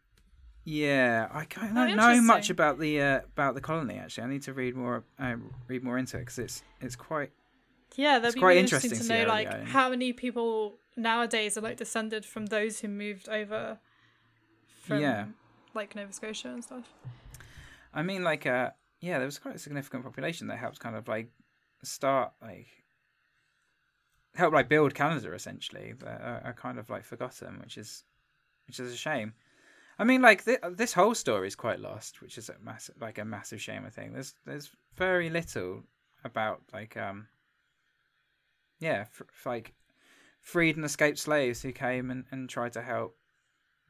Yeah, 0.65 1.29
I 1.33 1.47
Oh, 1.61 1.75
don't 1.75 1.97
know 1.97 2.21
much 2.23 2.49
about 2.51 2.79
the 2.79 3.01
uh, 3.01 3.21
about 3.33 3.55
the 3.55 3.61
colony. 3.61 3.97
Actually, 3.99 4.25
I 4.25 4.27
need 4.29 4.43
to 4.43 4.53
read 4.53 4.77
more 4.77 5.05
uh, 5.19 5.35
read 5.69 5.83
more 5.83 5.99
into 5.99 6.17
it 6.19 6.21
because 6.21 6.39
it's 6.39 6.63
it's 6.81 6.95
quite 6.97 7.31
Yeah, 7.97 8.19
that'd 8.21 8.27
It's 8.27 8.35
be 8.37 8.41
quite 8.41 8.49
really 8.51 8.61
interesting, 8.61 8.91
interesting, 8.93 9.09
to 9.09 9.15
know 9.15 9.25
Sierra 9.25 9.29
like 9.29 9.53
Leone. 9.53 9.67
how 9.67 9.89
many 9.91 10.13
people 10.13 10.79
nowadays 10.97 11.57
are 11.59 11.63
like 11.63 11.79
descended 11.79 12.25
from 12.25 12.47
those 12.47 12.81
who 12.81 12.89
moved 12.89 13.29
over 13.29 13.79
from 14.83 15.01
Yeah. 15.01 15.27
like 15.75 15.95
Nova 15.97 16.13
Scotia 16.13 16.49
and 16.49 16.63
stuff. 16.63 16.93
I 17.95 18.03
mean, 18.03 18.23
like, 18.25 18.47
uh, 18.47 18.71
yeah, 19.01 19.19
there 19.19 19.27
was 19.27 19.39
quite 19.39 19.57
a 19.57 19.59
significant 19.59 20.05
population 20.05 20.47
that 20.49 20.59
helped 20.59 20.81
kind 20.81 20.97
of 20.97 21.09
like 21.09 21.31
start 21.83 22.33
like 22.41 22.69
help 24.35 24.53
like 24.55 24.69
build 24.69 24.95
Canada 24.95 25.33
essentially. 25.35 25.93
That 25.99 26.21
are, 26.21 26.41
are 26.45 26.53
kind 26.55 26.79
of 26.79 26.89
like 26.91 27.05
forgotten, 27.05 27.61
which 27.61 27.77
is 27.79 28.05
which 28.67 28.79
is 28.81 28.93
a 28.93 28.97
shame. 28.97 29.35
I 29.99 30.05
mean, 30.05 30.23
like 30.23 30.45
th- 30.45 30.61
this 30.73 30.95
whole 30.95 31.15
story 31.15 31.47
is 31.47 31.55
quite 31.55 31.79
lost, 31.81 32.23
which 32.23 32.39
is 32.39 32.49
a 32.49 32.57
massive 32.63 32.97
like 33.01 33.19
a 33.19 33.25
massive 33.25 33.61
shame. 33.61 33.85
I 33.87 33.91
think 33.91 34.13
there's 34.15 34.35
there's 34.47 34.71
very 34.97 35.31
little 35.31 35.83
about 36.25 36.63
like 36.73 36.97
um 36.97 37.27
yeah 38.81 39.05
f- 39.13 39.23
like 39.45 39.75
freed 40.41 40.77
and 40.77 40.85
escaped 40.85 41.19
slaves 41.19 41.63
who 41.63 41.73
came 41.73 42.11
and, 42.11 42.25
and 42.31 42.49
tried 42.49 42.73
to 42.73 42.83
help 42.83 43.17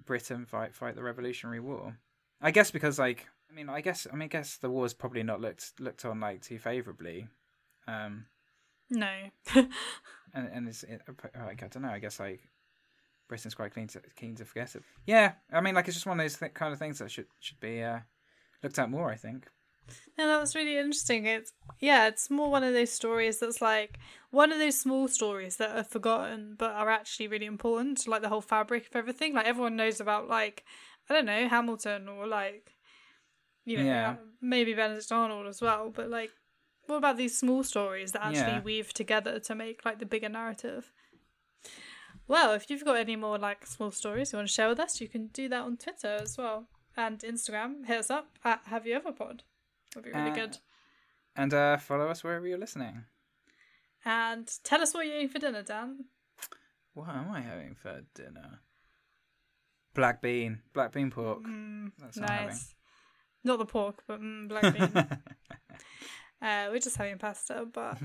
Britain 0.05 0.45
fight 0.47 0.75
fight 0.75 0.95
the 0.95 1.03
Revolutionary 1.03 1.61
War. 1.61 1.99
I 2.41 2.51
guess 2.51 2.71
because 2.71 2.99
like 2.99 3.29
I 3.51 3.55
mean 3.55 3.69
I 3.69 3.81
guess 3.81 4.07
I 4.11 4.15
mean 4.15 4.25
I 4.25 4.29
guess 4.29 4.57
the 4.57 4.71
war's 4.71 4.95
probably 4.95 5.23
not 5.23 5.41
looked 5.41 5.79
looked 5.81 6.05
on 6.05 6.21
like 6.21 6.43
too 6.43 6.59
favorably, 6.59 7.29
um, 7.87 8.27
No. 8.91 9.13
and 9.55 9.69
and 10.35 10.69
it's 10.69 10.83
it, 10.83 11.03
like 11.39 11.63
I 11.63 11.69
don't 11.69 11.83
know 11.83 11.91
I 11.91 11.99
guess 11.99 12.19
like 12.21 12.49
Britain's 13.29 13.55
quite 13.55 13.75
keen 13.75 13.87
to 13.89 14.03
keen 14.17 14.35
to 14.37 14.45
forget 14.45 14.75
it. 14.75 14.83
Yeah, 15.07 15.33
I 15.53 15.61
mean 15.61 15.75
like 15.75 15.87
it's 15.89 15.97
just 15.97 16.07
one 16.07 16.19
of 16.19 16.25
those 16.25 16.37
th- 16.37 16.55
kind 16.55 16.73
of 16.73 16.79
things 16.79 16.99
that 16.99 17.11
should 17.11 17.27
should 17.41 17.61
be 17.61 17.83
uh, 17.83 18.01
looked 18.63 18.79
at 18.79 18.91
more. 18.91 19.11
I 19.11 19.17
think. 19.17 19.47
No, 20.19 20.27
that 20.27 20.41
was 20.41 20.55
really 20.55 20.77
interesting. 20.77 21.27
It's 21.27 21.53
yeah, 21.81 22.07
it's 22.09 22.31
more 22.31 22.51
one 22.51 22.63
of 22.65 22.73
those 22.75 22.93
stories 22.93 23.39
that's 23.39 23.61
like 23.61 23.99
one 24.31 24.53
of 24.53 24.59
those 24.59 24.79
small 24.79 25.09
stories 25.09 25.57
that 25.57 25.77
are 25.77 25.85
forgotten 25.85 26.55
but 26.59 26.71
are 26.73 26.89
actually 26.91 27.29
really 27.29 27.47
important 27.47 27.99
to 27.99 28.11
like 28.11 28.23
the 28.23 28.29
whole 28.29 28.41
fabric 28.41 28.87
of 28.87 28.97
everything. 28.97 29.35
Like 29.35 29.47
everyone 29.47 29.77
knows 29.77 30.01
about 30.01 30.29
like 30.29 30.65
I 31.09 31.15
don't 31.15 31.27
know 31.27 31.49
Hamilton 31.49 32.09
or 32.09 32.27
like 32.27 32.73
you 33.65 33.79
know 33.79 33.85
Yeah. 33.85 34.17
maybe 34.41 34.75
Benedict 34.75 35.11
Arnold 35.11 35.47
as 35.47 35.61
well. 35.61 35.91
But 35.95 36.09
like, 36.11 36.31
what 36.87 36.97
about 36.97 37.17
these 37.17 37.39
small 37.39 37.63
stories 37.65 38.13
that 38.13 38.25
actually 38.25 38.53
Yeah. 38.59 38.63
weave 38.63 38.93
together 38.93 39.39
to 39.41 39.55
make 39.55 39.85
like 39.85 39.99
the 39.99 40.07
bigger 40.07 40.29
narrative? 40.29 40.93
Well, 42.29 42.53
if 42.53 42.71
you've 42.71 42.85
got 42.85 42.97
any 42.97 43.17
more 43.17 43.39
like 43.39 43.67
small 43.67 43.91
stories 43.91 44.33
you 44.33 44.37
want 44.39 44.49
to 44.49 44.55
share 44.55 44.69
with 44.69 44.81
us, 44.81 45.01
you 45.01 45.09
can 45.09 45.27
do 45.29 45.49
that 45.49 45.63
on 45.65 45.77
Twitter 45.77 46.19
as 46.23 46.39
well 46.39 46.69
and 46.97 47.19
Instagram. 47.21 47.87
Hit 47.87 47.99
us 47.99 48.11
up 48.11 48.39
at 48.45 48.61
Have 48.67 48.87
You 48.87 48.95
Ever 48.95 49.13
Pod. 49.13 49.43
Would 49.95 50.05
be 50.05 50.11
really 50.11 50.31
Uh, 50.31 50.35
good. 50.35 50.59
And 51.37 51.55
uh, 51.55 51.77
follow 51.79 52.09
us 52.09 52.23
wherever 52.23 52.47
you're 52.47 52.59
listening. 52.59 53.05
And 54.05 54.51
tell 54.65 54.83
us 54.83 54.93
what 54.95 55.07
you're 55.07 55.17
eating 55.17 55.29
for 55.29 55.39
dinner, 55.39 55.63
Dan. 55.63 56.05
What 56.95 57.09
am 57.09 57.31
I 57.31 57.41
having 57.41 57.75
for 57.75 58.03
dinner? 58.15 58.61
Black 59.95 60.21
bean, 60.21 60.61
black 60.73 60.93
bean 60.93 61.11
pork. 61.11 61.43
Mm, 61.43 61.93
That's 61.99 62.17
nice. 62.19 62.75
Not 63.45 63.59
the 63.59 63.67
pork, 63.67 64.03
but 64.07 64.21
mm, 64.21 64.49
black 64.49 64.75
bean. 64.75 64.93
uh, 66.43 66.69
we're 66.71 66.79
just 66.81 66.97
having 66.97 67.19
pasta, 67.19 67.67
but 67.73 67.99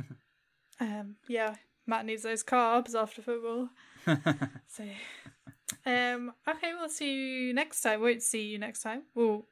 um, 0.80 1.16
yeah, 1.28 1.56
Matt 1.86 2.06
needs 2.06 2.24
those 2.24 2.44
carbs 2.44 2.96
after 2.96 3.22
football. 3.22 3.70
So, 4.68 4.84
um, 5.86 6.32
okay, 6.48 6.72
we'll 6.80 6.88
see 6.88 7.14
you 7.48 7.54
next 7.54 7.82
time. 7.82 8.00
Won't 8.02 8.22
see 8.22 8.44
you 8.44 8.58
next 8.60 8.82
time. 8.84 9.04
We'll 9.16 9.46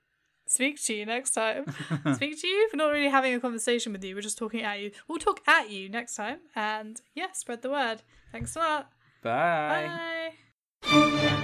speak 0.47 0.81
to 0.83 0.93
you 0.93 1.05
next 1.05 1.31
time. 1.31 1.65
speak 2.13 2.39
to 2.41 2.47
you. 2.47 2.69
We're 2.73 2.77
not 2.77 2.91
really 2.91 3.09
having 3.09 3.33
a 3.33 3.39
conversation 3.39 3.91
with 3.91 4.03
you. 4.03 4.15
We're 4.15 4.21
just 4.21 4.37
talking 4.37 4.61
at 4.61 4.79
you. 4.79 4.91
We'll 5.07 5.19
talk 5.19 5.41
at 5.47 5.69
you 5.69 5.89
next 5.89 6.15
time. 6.15 6.39
And 6.55 7.01
yeah, 7.13 7.31
spread 7.33 7.61
the 7.61 7.69
word. 7.69 8.01
Thanks 8.31 8.55
a 8.55 8.59
lot. 8.59 8.89
Bye. 9.21 10.31
Bye. 10.81 11.41